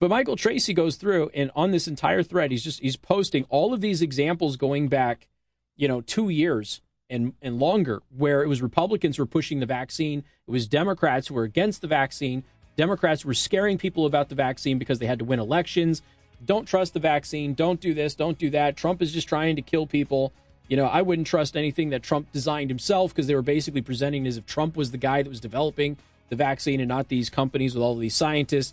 But 0.00 0.10
Michael 0.10 0.36
Tracey 0.36 0.74
goes 0.74 0.96
through 0.96 1.30
and 1.32 1.52
on 1.54 1.70
this 1.70 1.86
entire 1.86 2.22
thread, 2.22 2.50
he's 2.50 2.64
just 2.64 2.80
he's 2.80 2.96
posting 2.96 3.44
all 3.44 3.72
of 3.72 3.80
these 3.80 4.02
examples 4.02 4.56
going 4.56 4.88
back, 4.88 5.28
you 5.76 5.86
know, 5.86 6.00
two 6.00 6.28
years 6.28 6.80
and 7.08 7.34
and 7.40 7.58
longer, 7.58 8.02
where 8.16 8.42
it 8.42 8.48
was 8.48 8.60
Republicans 8.62 9.18
were 9.18 9.26
pushing 9.26 9.60
the 9.60 9.66
vaccine, 9.66 10.24
it 10.46 10.50
was 10.50 10.66
Democrats 10.66 11.28
who 11.28 11.34
were 11.34 11.44
against 11.44 11.82
the 11.82 11.86
vaccine. 11.86 12.42
Democrats 12.76 13.24
were 13.24 13.34
scaring 13.34 13.78
people 13.78 14.06
about 14.06 14.28
the 14.28 14.34
vaccine 14.34 14.78
because 14.78 14.98
they 14.98 15.06
had 15.06 15.18
to 15.18 15.24
win 15.24 15.38
elections. 15.38 16.02
Don't 16.44 16.66
trust 16.66 16.94
the 16.94 17.00
vaccine. 17.00 17.54
Don't 17.54 17.80
do 17.80 17.94
this. 17.94 18.14
Don't 18.14 18.38
do 18.38 18.50
that. 18.50 18.76
Trump 18.76 19.02
is 19.02 19.12
just 19.12 19.28
trying 19.28 19.56
to 19.56 19.62
kill 19.62 19.86
people. 19.86 20.32
You 20.72 20.76
know, 20.76 20.86
I 20.86 21.02
wouldn't 21.02 21.26
trust 21.26 21.54
anything 21.54 21.90
that 21.90 22.02
Trump 22.02 22.32
designed 22.32 22.70
himself 22.70 23.14
because 23.14 23.26
they 23.26 23.34
were 23.34 23.42
basically 23.42 23.82
presenting 23.82 24.26
as 24.26 24.38
if 24.38 24.46
Trump 24.46 24.74
was 24.74 24.90
the 24.90 24.96
guy 24.96 25.22
that 25.22 25.28
was 25.28 25.38
developing 25.38 25.98
the 26.30 26.36
vaccine 26.36 26.80
and 26.80 26.88
not 26.88 27.08
these 27.08 27.28
companies 27.28 27.74
with 27.74 27.82
all 27.82 27.94
these 27.94 28.16
scientists. 28.16 28.72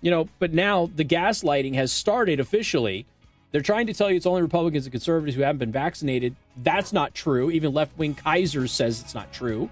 You 0.00 0.10
know, 0.10 0.30
but 0.38 0.54
now 0.54 0.88
the 0.96 1.04
gaslighting 1.04 1.74
has 1.74 1.92
started 1.92 2.40
officially. 2.40 3.04
They're 3.52 3.60
trying 3.60 3.86
to 3.88 3.92
tell 3.92 4.08
you 4.08 4.16
it's 4.16 4.24
only 4.24 4.40
Republicans 4.40 4.86
and 4.86 4.92
conservatives 4.92 5.36
who 5.36 5.42
haven't 5.42 5.58
been 5.58 5.70
vaccinated. 5.70 6.34
That's 6.62 6.94
not 6.94 7.12
true. 7.12 7.50
Even 7.50 7.74
left 7.74 7.98
wing 7.98 8.14
Kaiser 8.14 8.66
says 8.66 9.02
it's 9.02 9.14
not 9.14 9.30
true. 9.30 9.68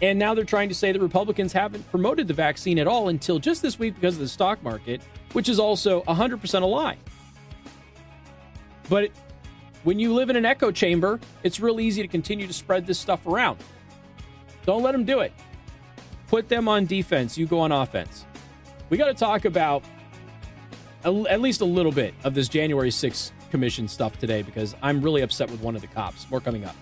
And 0.00 0.20
now 0.20 0.34
they're 0.34 0.44
trying 0.44 0.68
to 0.68 0.74
say 0.76 0.92
that 0.92 1.02
Republicans 1.02 1.52
haven't 1.52 1.90
promoted 1.90 2.28
the 2.28 2.34
vaccine 2.34 2.78
at 2.78 2.86
all 2.86 3.08
until 3.08 3.40
just 3.40 3.60
this 3.60 3.76
week 3.76 3.96
because 3.96 4.14
of 4.14 4.20
the 4.20 4.28
stock 4.28 4.62
market, 4.62 5.00
which 5.32 5.48
is 5.48 5.58
also 5.58 6.02
100% 6.02 6.62
a 6.62 6.64
lie. 6.64 6.98
But 8.88 9.10
when 9.84 9.98
you 9.98 10.14
live 10.14 10.30
in 10.30 10.36
an 10.36 10.44
echo 10.44 10.70
chamber, 10.70 11.18
it's 11.42 11.60
real 11.60 11.80
easy 11.80 12.02
to 12.02 12.08
continue 12.08 12.46
to 12.46 12.52
spread 12.52 12.86
this 12.86 12.98
stuff 12.98 13.26
around. 13.26 13.58
Don't 14.64 14.82
let 14.82 14.92
them 14.92 15.04
do 15.04 15.20
it. 15.20 15.32
Put 16.28 16.48
them 16.48 16.68
on 16.68 16.86
defense, 16.86 17.36
you 17.36 17.46
go 17.46 17.60
on 17.60 17.72
offense. 17.72 18.26
We 18.90 18.96
got 18.96 19.06
to 19.06 19.14
talk 19.14 19.44
about 19.44 19.82
at 21.04 21.40
least 21.40 21.60
a 21.62 21.64
little 21.64 21.92
bit 21.92 22.14
of 22.24 22.34
this 22.34 22.48
January 22.48 22.90
6th 22.90 23.32
commission 23.50 23.88
stuff 23.88 24.18
today 24.18 24.42
because 24.42 24.76
I'm 24.82 25.02
really 25.02 25.22
upset 25.22 25.50
with 25.50 25.60
one 25.60 25.74
of 25.74 25.80
the 25.80 25.88
cops. 25.88 26.30
More 26.30 26.40
coming 26.40 26.64
up. 26.64 26.76